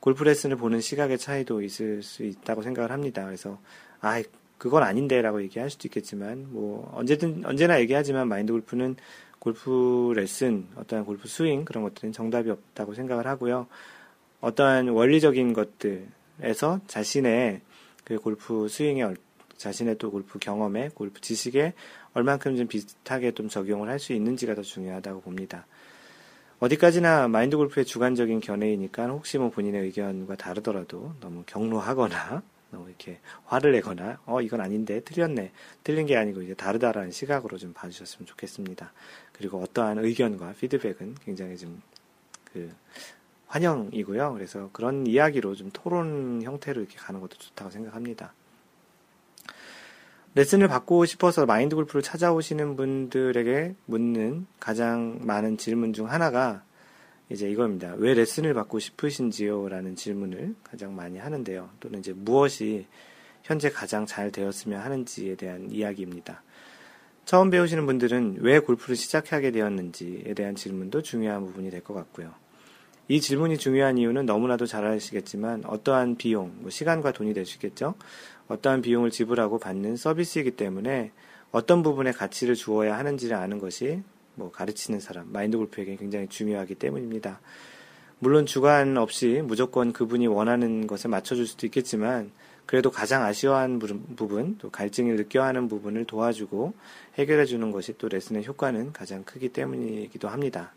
[0.00, 3.24] 골프 레슨을 보는 시각의 차이도 있을 수 있다고 생각을 합니다.
[3.24, 3.58] 그래서,
[4.00, 4.22] 아,
[4.56, 8.94] 그건 아닌데 라고 얘기할 수도 있겠지만, 뭐, 언제든, 언제나 얘기하지만 마인드 골프는
[9.40, 13.66] 골프 레슨, 어떠한 골프 스윙, 그런 것들은 정답이 없다고 생각을 하고요.
[14.40, 17.62] 어떠한 원리적인 것들에서 자신의
[18.04, 19.02] 그 골프 스윙에,
[19.56, 21.74] 자신의 또 골프 경험에, 골프 지식에
[22.14, 25.66] 얼만큼 좀 비슷하게 좀 적용을 할 수 있는지가 더 중요하다고 봅니다.
[26.60, 33.72] 어디까지나 마인드 골프의 주관적인 견해이니까 혹시 뭐 본인의 의견과 다르더라도 너무 경로하거나 너무 이렇게 화를
[33.72, 35.52] 내거나 어 이건 아닌데 틀렸네
[35.84, 38.92] 틀린 게 아니고 이제 다르다라는 시각으로 좀 봐주셨으면 좋겠습니다.
[39.32, 41.80] 그리고 어떠한 의견과 피드백은 굉장히 좀
[42.56, 42.74] 그
[43.48, 44.32] 환영이고요.
[44.32, 48.32] 그래서 그런 이야기로 좀 토론 형태로 이렇게 가는 것도 좋다고 생각합니다.
[50.36, 56.62] 레슨을 받고 싶어서 마인드 골프를 찾아오시는 분들에게 묻는 가장 많은 질문 중 하나가
[57.30, 57.94] 이제 이겁니다.
[57.96, 59.70] 왜 레슨을 받고 싶으신지요?
[59.70, 61.70] 라는 질문을 가장 많이 하는데요.
[61.80, 62.86] 또는 이제 무엇이
[63.44, 66.42] 현재 가장 잘 되었으면 하는지에 대한 이야기입니다.
[67.24, 72.30] 처음 배우시는 분들은 왜 골프를 시작하게 되었는지에 대한 질문도 중요한 부분이 될 것 같고요.
[73.08, 77.94] 이 질문이 중요한 이유는 너무나도 잘 아시겠지만 어떠한 비용, 뭐 시간과 돈이 될 수 있겠죠.
[78.48, 81.12] 어떠한 비용을 지불하고 받는 서비스이기 때문에
[81.50, 84.02] 어떤 부분에 가치를 주어야 하는지를 아는 것이
[84.34, 87.40] 뭐 가르치는 사람, 마인드 골프에게 굉장히 중요하기 때문입니다.
[88.18, 92.30] 물론 주관 없이 무조건 그분이 원하는 것에 맞춰줄 수도 있겠지만
[92.66, 96.74] 그래도 가장 아쉬워하는 부분, 또 갈증을 느껴하는 부분을 도와주고
[97.14, 100.72] 해결해 주는 것이 또 레슨의 효과는 가장 크기 때문이기도 합니다.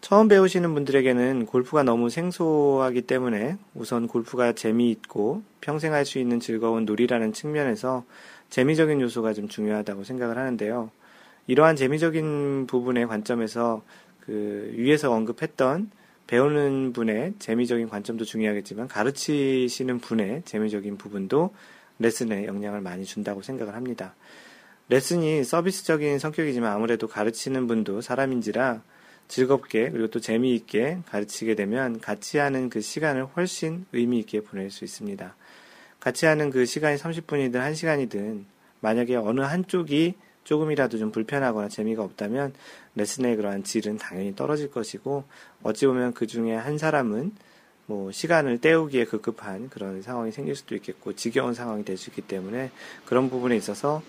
[0.00, 6.86] 처음 배우시는 분들에게는 골프가 너무 생소하기 때문에 우선 골프가 재미있고 평생 할 수 있는 즐거운
[6.86, 8.04] 놀이라는 측면에서
[8.48, 10.90] 재미적인 요소가 좀 중요하다고 생각을 하는데요.
[11.46, 13.82] 이러한 재미적인 부분의 관점에서
[14.20, 15.90] 그 위에서 언급했던
[16.26, 21.52] 배우는 분의 재미적인 관점도 중요하겠지만 가르치시는 분의 재미적인 부분도
[21.98, 24.14] 레슨에 영향을 많이 준다고 생각을 합니다.
[24.88, 28.82] 레슨이 서비스적인 성격이지만 아무래도 가르치는 분도 사람인지라
[29.30, 35.36] 즐겁게 그리고 또 재미있게 가르치게 되면 같이 하는 그 시간을 훨씬 의미있게 보낼 수 있습니다.
[36.00, 38.44] 같이 하는 그 시간이 30분이든 1시간이든
[38.80, 42.54] 만약에 어느 한쪽이 조금이라도 좀 불편하거나 재미가 없다면
[42.96, 45.24] 레슨의 그러한 질은 당연히 떨어질 것이고
[45.62, 47.32] 어찌 보면 그 중에 한 사람은
[47.86, 52.70] 뭐 시간을 때우기에 급급한 그런 상황이 생길 수도 있겠고 지겨운 상황이 될 수 있기 때문에
[53.04, 54.02] 그런 부분에 있어서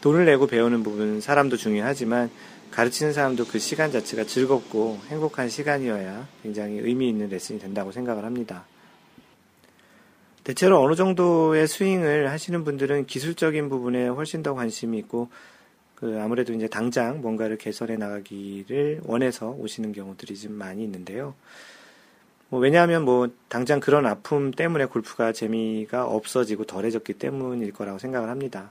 [0.00, 2.30] 돈을 내고 배우는 부분 사람도 중요하지만
[2.70, 8.66] 가르치는 사람도 그 시간 자체가 즐겁고 행복한 시간이어야 굉장히 의미 있는 레슨이 된다고 생각을 합니다.
[10.44, 15.28] 대체로 어느 정도의 스윙을 하시는 분들은 기술적인 부분에 훨씬 더 관심이 있고
[15.96, 21.34] 그 아무래도 이제 당장 뭔가를 개설해 나가기를 원해서 오시는 경우들이 좀 많이 있는데요.
[22.48, 28.70] 뭐 왜냐하면 뭐 당장 그런 아픔 때문에 골프가 재미가 없어지고 덜해졌기 때문일 거라고 생각을 합니다.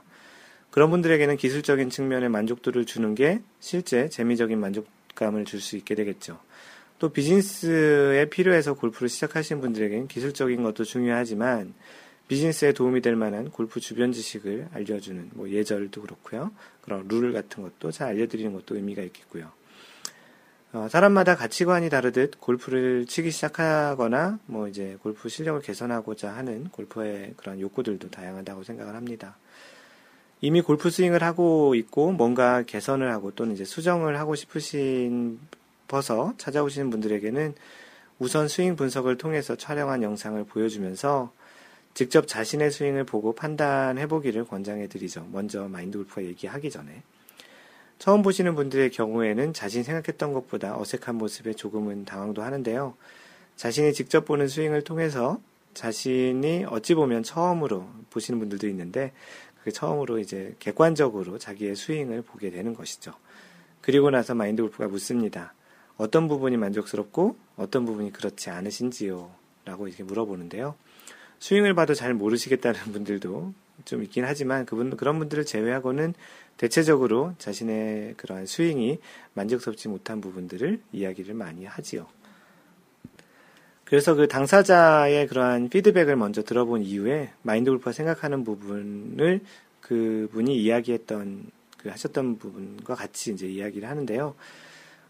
[0.76, 6.38] 그런 분들에게는 기술적인 측면의 만족도를 주는 게 실제 재미적인 만족감을 줄 수 있게 되겠죠.
[6.98, 11.72] 또 비즈니스에 필요해서 골프를 시작하신 분들에게는 기술적인 것도 중요하지만
[12.28, 16.50] 비즈니스에 도움이 될 만한 골프 주변 지식을 알려주는 뭐 예절도 그렇고요.
[16.82, 19.50] 그런 룰 같은 것도 잘 알려드리는 것도 의미가 있겠고요.
[20.74, 27.60] 어, 사람마다 가치관이 다르듯 골프를 치기 시작하거나 뭐 이제 골프 실력을 개선하고자 하는 골프의 그런
[27.60, 29.38] 욕구들도 다양하다고 생각을 합니다.
[30.40, 35.38] 이미 골프 스윙을 하고 있고 뭔가 개선을 하고 또는 이제 수정을 하고 싶으신
[35.88, 37.54] 버서 찾아오시는 분들에게는
[38.18, 41.32] 우선 스윙 분석을 통해서 촬영한 영상을 보여주면서
[41.94, 45.26] 직접 자신의 스윙을 보고 판단해 보기를 권장해 드리죠.
[45.32, 47.02] 먼저 마인드 골프가 얘기하기 전에.
[47.98, 52.94] 처음 보시는 분들의 경우에는 자신 생각했던 것보다 어색한 모습에 조금은 당황도 하는데요.
[53.56, 55.40] 자신이 직접 보는 스윙을 통해서
[55.72, 59.12] 자신이 어찌 보면 처음으로 보시는 분들도 있는데
[59.66, 63.12] 그 처음으로 이제 객관적으로 자기의 스윙을 보게 되는 것이죠.
[63.80, 65.54] 그리고 나서 마인드 골프가 묻습니다.
[65.96, 69.28] 어떤 부분이 만족스럽고 어떤 부분이 그렇지 않으신지요?
[69.64, 70.76] 라고 이렇게 물어보는데요.
[71.40, 73.54] 스윙을 봐도 잘 모르시겠다는 분들도
[73.84, 76.14] 좀 있긴 하지만 그분, 그런 분들을 제외하고는
[76.58, 79.00] 대체적으로 자신의 그러한 스윙이
[79.34, 82.06] 만족스럽지 못한 부분들을 이야기를 많이 하지요.
[83.86, 89.40] 그래서 그 당사자의 그러한 피드백을 먼저 들어본 이후에 마인드 골프가 생각하는 부분을
[89.80, 91.44] 그 분이 이야기했던
[91.78, 94.34] 그 하셨던 부분과 같이 이제 이야기를 하는데요.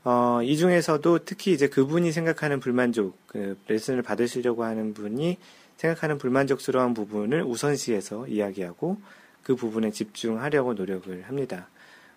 [0.05, 5.39] 어, 이 중에서도 특히 이제 그분이 생각하는 불만족, 그 레슨을 받으시려고 하는 분이
[5.79, 8.99] 생각하는 불만족스러운 부분을 우선시해서 이야기하고
[9.43, 11.69] 그 부분에 집중하려고 노력을 합니다.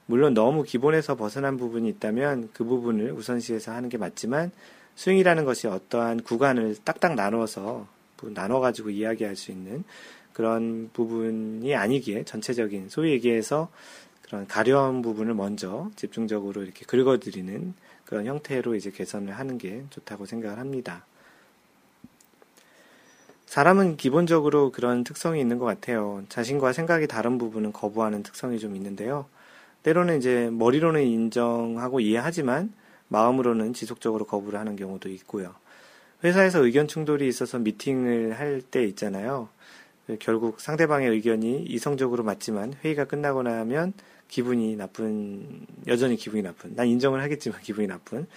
[0.07, 4.51] 물론 너무 기본에서 벗어난 부분이 있다면 그 부분을 우선시해서 하는 게 맞지만
[4.99, 7.87] 스윙이라는 것이 어떠한 구간을 딱딱 나눠서
[8.33, 9.85] 나눠 가지고 이야기할 수 있는
[10.33, 13.69] 그런 부분이 아니기에 전체적인 소위 얘기해서
[14.21, 17.73] 그런 가려운 부분을 먼저 집중적으로 이렇게 긁어드리는
[18.03, 21.05] 그런 형태로 이제 개선을 하는 게 좋다고 생각을 합니다.
[23.45, 26.23] 사람은 기본적으로 그런 특성이 있는 것 같아요.
[26.27, 29.27] 자신과 생각이 다른 부분은 거부하는 특성이 좀 있는데요.
[29.83, 32.73] 때로는 이제 머리로는 인정하고 이해하지만
[33.09, 35.53] 마음으로는 지속적으로 거부를 하는 경우도 있고요.
[36.23, 39.49] 회사에서 의견 충돌이 있어서 미팅을 할 때 있잖아요.
[40.19, 43.93] 결국 상대방의 의견이 이성적으로 맞지만 회의가 끝나고 나면
[44.27, 48.27] 기분이 나쁜, 여전히 기분이 나쁜, 난 인정을 하겠지만 기분이 나쁜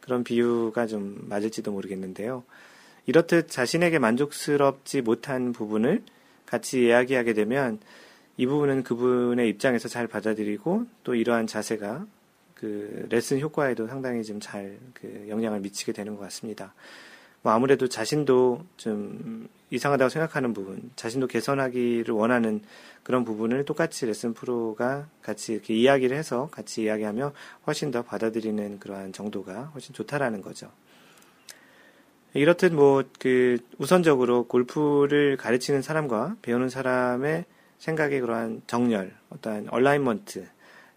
[0.00, 2.42] 그런 비유가 좀 맞을지도 모르겠는데요.
[3.06, 6.02] 이렇듯 자신에게 만족스럽지 못한 부분을
[6.46, 7.78] 같이 이야기하게 되면
[8.36, 12.06] 이 부분은 그분의 입장에서 잘 받아들이고 또 이러한 자세가
[12.60, 16.74] 그 레슨 효과에도 상당히 좀 잘 그 영향을 미치게 되는 것 같습니다.
[17.42, 22.60] 뭐 아무래도 자신도 좀 이상하다고 생각하는 부분, 자신도 개선하기를 원하는
[23.02, 27.32] 그런 부분을 똑같이 레슨 프로가 같이 이렇게 이야기를 해서 같이 이야기하며
[27.66, 30.70] 훨씬 더 받아들이는 그러한 정도가 훨씬 좋다라는 거죠.
[32.34, 37.44] 이렇듯 뭐 그 우선적으로 골프를 가르치는 사람과 배우는 사람의
[37.78, 40.46] 생각의 그러한 정렬, 어떠한 얼라인먼트,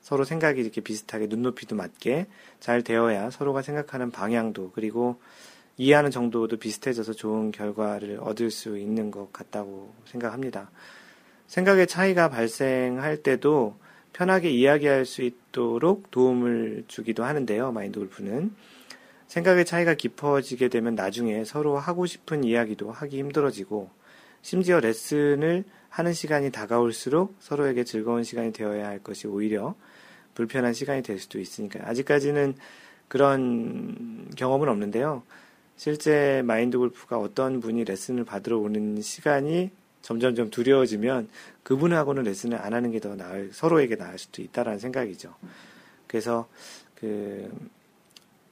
[0.04, 2.28] 서로 생각이 이렇게 비슷하게 눈높이도 맞게
[2.60, 5.20] 잘 되어야 서로가 생각하는 방향도 그리고
[5.78, 10.70] 이해하는 정도도 비슷해져서 좋은 결과를 얻을 수 있는 것 같다고 생각합니다.
[11.48, 13.76] 생각의 차이가 발생할 때도
[14.12, 17.72] 편하게 이야기할 수 있도록 도움을 주기도 하는데요.
[17.72, 18.54] 마인드 골프는.
[19.28, 23.90] 생각의 차이가 깊어지게 되면 나중에 서로 하고 싶은 이야기도 하기 힘들어지고
[24.44, 29.74] 심지어 레슨을 하는 시간이 다가올수록 서로에게 즐거운 시간이 되어야 할 것이 오히려
[30.36, 32.56] 불편한 시간이 될 수도 있으니까 아직까지는
[33.08, 35.24] 그런 경험은 없는데요.
[35.76, 39.72] 실제 마인드 골프가 어떤 분이 레슨을 받으러 오는 시간이
[40.02, 41.30] 점점 점 두려워지면
[41.64, 45.34] 그분하고는 레슨을 안 하는 게 더 나을 서로에게 나을 수도 있다라는 생각이죠.
[46.08, 46.48] 그래서
[46.96, 47.50] 그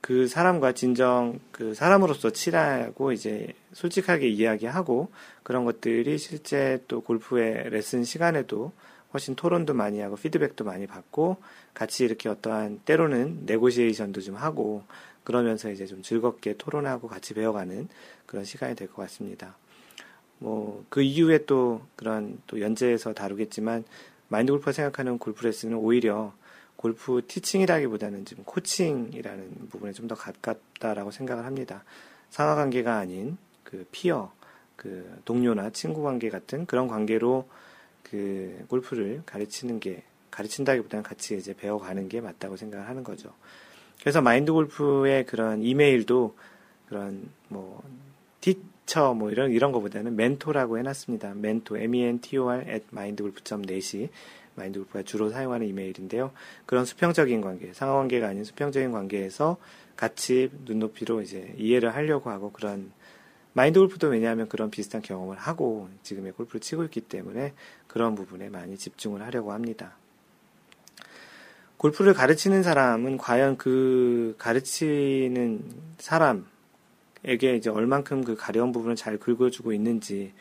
[0.01, 5.11] 그 사람과 진정 그 사람으로서 친하고 이제 솔직하게 이야기하고
[5.43, 8.71] 그런 것들이 실제 또 골프의 레슨 시간에도
[9.13, 11.37] 훨씬 토론도 많이 하고 피드백도 많이 받고
[11.73, 14.83] 같이 이렇게 어떠한 때로는 네고시에이션도 좀 하고
[15.23, 17.87] 그러면서 이제 좀 즐겁게 토론하고 같이 배워가는
[18.25, 19.55] 그런 시간이 될 것 같습니다.
[20.39, 23.83] 뭐 그 이후에 또 그런 또 연재에서 다루겠지만
[24.29, 26.33] 마인드 골프가 생각하는 골프 레슨은 오히려
[26.81, 31.83] 골프 티칭이라기보다는 지금 코칭이라는 부분에 좀 더 가깝다라고 생각을 합니다.
[32.31, 34.33] 상하 관계가 아닌 그 피어,
[34.75, 37.47] 그 동료나 친구 관계 같은 그런 관계로
[38.01, 43.31] 그 골프를 가르치는 게 가르친다기보다는 같이 이제 배워가는 게 맞다고 생각을 하는 거죠.
[43.99, 46.35] 그래서 마인드 골프의 그런 이메일도
[46.89, 47.83] 그런 뭐
[48.39, 51.35] 티처 뭐 이런 이런 거보다는 멘토라고 해놨습니다.
[51.35, 54.09] 멘토 m-e-n-t-o-r at mindgolf.net이
[54.55, 56.31] 마인드 골프가 주로 사용하는 이메일인데요.
[56.65, 59.57] 그런 수평적인 관계, 상하관계가 아닌 수평적인 관계에서
[59.95, 62.91] 같이 눈높이로 이제 이해를 하려고 하고 그런
[63.53, 67.53] 마인드 골프도 왜냐하면 그런 비슷한 경험을 하고 지금의 골프를 치고 있기 때문에
[67.87, 69.95] 그런 부분에 많이 집중을 하려고 합니다.
[71.77, 75.63] 골프를 가르치는 사람은 과연 그 가르치는
[75.97, 80.31] 사람에게 이제 얼만큼 그 가려운 부분을 잘 긁어주고 있는지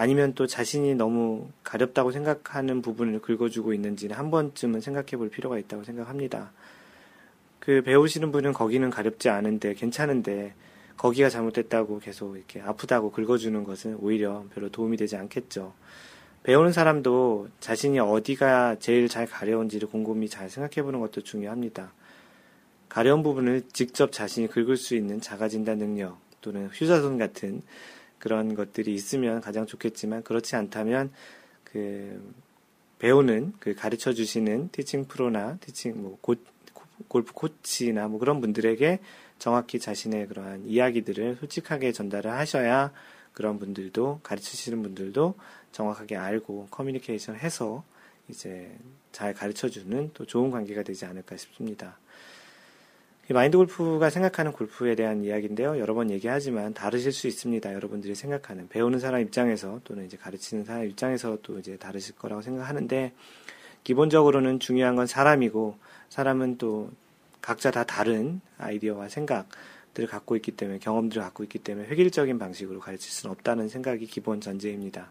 [0.00, 5.82] 아니면 또 자신이 너무 가렵다고 생각하는 부분을 긁어주고 있는지는 한 번쯤은 생각해 볼 필요가 있다고
[5.82, 6.52] 생각합니다.
[7.58, 10.54] 그 배우시는 분은 거기는 가렵지 않은데 괜찮은데
[10.96, 15.74] 거기가 잘못됐다고 계속 이렇게 아프다고 긁어주는 것은 오히려 별로 도움이 되지 않겠죠.
[16.44, 21.92] 배우는 사람도 자신이 어디가 제일 잘 가려운지를 곰곰이 잘 생각해 보는 것도 중요합니다.
[22.88, 27.62] 가려운 부분을 직접 자신이 긁을 수 있는 자가진단 능력 또는 휴자손 같은
[28.18, 31.12] 그런 것들이 있으면 가장 좋겠지만 그렇지 않다면
[31.64, 32.34] 그
[32.98, 36.34] 배우는 그 가르쳐 주시는 티칭 프로나 티칭 뭐 고,
[37.06, 38.98] 골프 코치나 뭐 그런 분들에게
[39.38, 42.92] 정확히 자신의 그러한 이야기들을 솔직하게 전달을 하셔야
[43.32, 45.34] 그런 분들도 가르치시는 분들도
[45.70, 47.84] 정확하게 알고 커뮤니케이션 해서
[48.28, 48.76] 이제
[49.12, 51.98] 잘 가르쳐 주는 또 좋은 관계가 되지 않을까 싶습니다.
[53.34, 55.78] 마인드 골프가 생각하는 골프에 대한 이야기인데요.
[55.78, 57.74] 여러 번 얘기하지만 다르실 수 있습니다.
[57.74, 63.12] 여러분들이 생각하는 배우는 사람 입장에서 또는 이제 가르치는 사람 입장에서 또 이제 다르실 거라고 생각하는데
[63.84, 65.76] 기본적으로는 중요한 건 사람이고
[66.08, 66.90] 사람은 또
[67.42, 73.10] 각자 다 다른 아이디어와 생각들을 갖고 있기 때문에 경험들을 갖고 있기 때문에 획일적인 방식으로 가르칠
[73.12, 75.10] 수는 없다는 생각이 기본 전제입니다.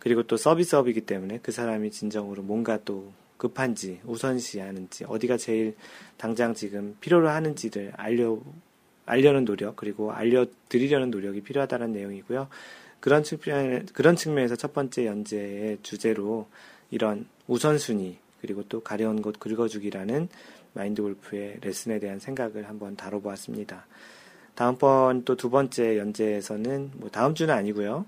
[0.00, 5.76] 그리고 또 서비스업이기 때문에 그 사람이 진정으로 뭔가 또 급한지 우선시하는지 어디가 제일
[6.16, 8.38] 당장 지금 필요로 하는지를 알려
[9.04, 12.48] 알려는 노력 그리고 알려드리려는 노력이 필요하다는 내용이고요.
[13.00, 16.48] 그런 측면 그런 측면에서 첫 번째 연재의 주제로
[16.90, 20.28] 이런 우선순위 그리고 또 가려운 곳 긁어주기라는
[20.72, 23.86] 마인드 골프의 레슨에 대한 생각을 한번 다뤄보았습니다.
[24.54, 28.06] 다음번 또 두 번째 연재에서는 뭐 다음 주는 아니고요.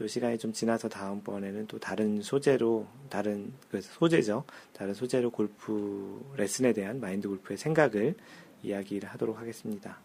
[0.00, 4.44] 또 시간이 좀 지나서 다음번에는 또 다른 소재로 다른 그 소재죠.
[4.72, 8.14] 다른 소재로 골프 레슨에 대한 마인드 골프의 생각을
[8.62, 9.98] 이야기를 하도록 하겠습니다.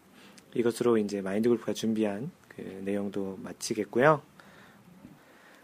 [0.52, 4.20] 이것으로 이제 마인드 골프가 준비한 그 내용도 마치겠고요.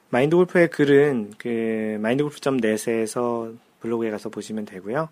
[0.09, 5.10] 마인드 골프의 글은 그 마인드 골프.net에서 블로그에 가서 보시면 되고요.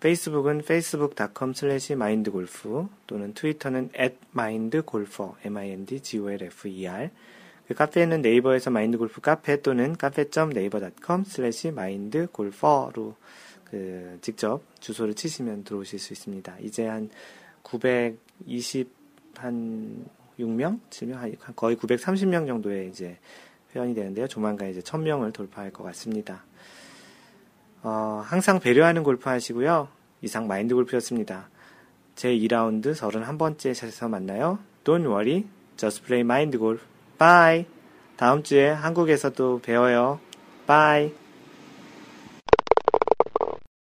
[0.00, 7.10] 페이스북은 facebook.com slash mindgolf 또는 트위터는 at mindgolfer, m-i-n-d-g-o-l-f-e-r
[7.66, 13.16] 그 카페는 네이버에서 마인드 골프 카페 또는 카페.네이버.com slash mindgolfer로
[13.64, 16.56] 그 직접 주소를 치시면 들어오실 수 있습니다.
[16.60, 17.10] 이제 한
[17.62, 18.88] 920,
[19.36, 20.06] 한
[20.38, 20.78] 6명?
[20.90, 21.36] 7명?
[21.56, 23.18] 거의 930명 정도의 이제
[23.74, 24.28] 회원이 되는데요.
[24.28, 26.44] 조만간 이제 1000명을 돌파할 것 같습니다.
[27.82, 29.88] 어, 항상 배려하는 골프 하시고요.
[30.22, 31.48] 이상 마인드 골프였습니다.
[32.14, 34.58] 제 2라운드 31번째 샷에서 만나요.
[34.84, 36.82] Don't worry, just play mind golf.
[37.18, 37.66] Bye.
[38.16, 40.20] 다음 주에 한국에서도 배워요.
[40.66, 41.25] Bye.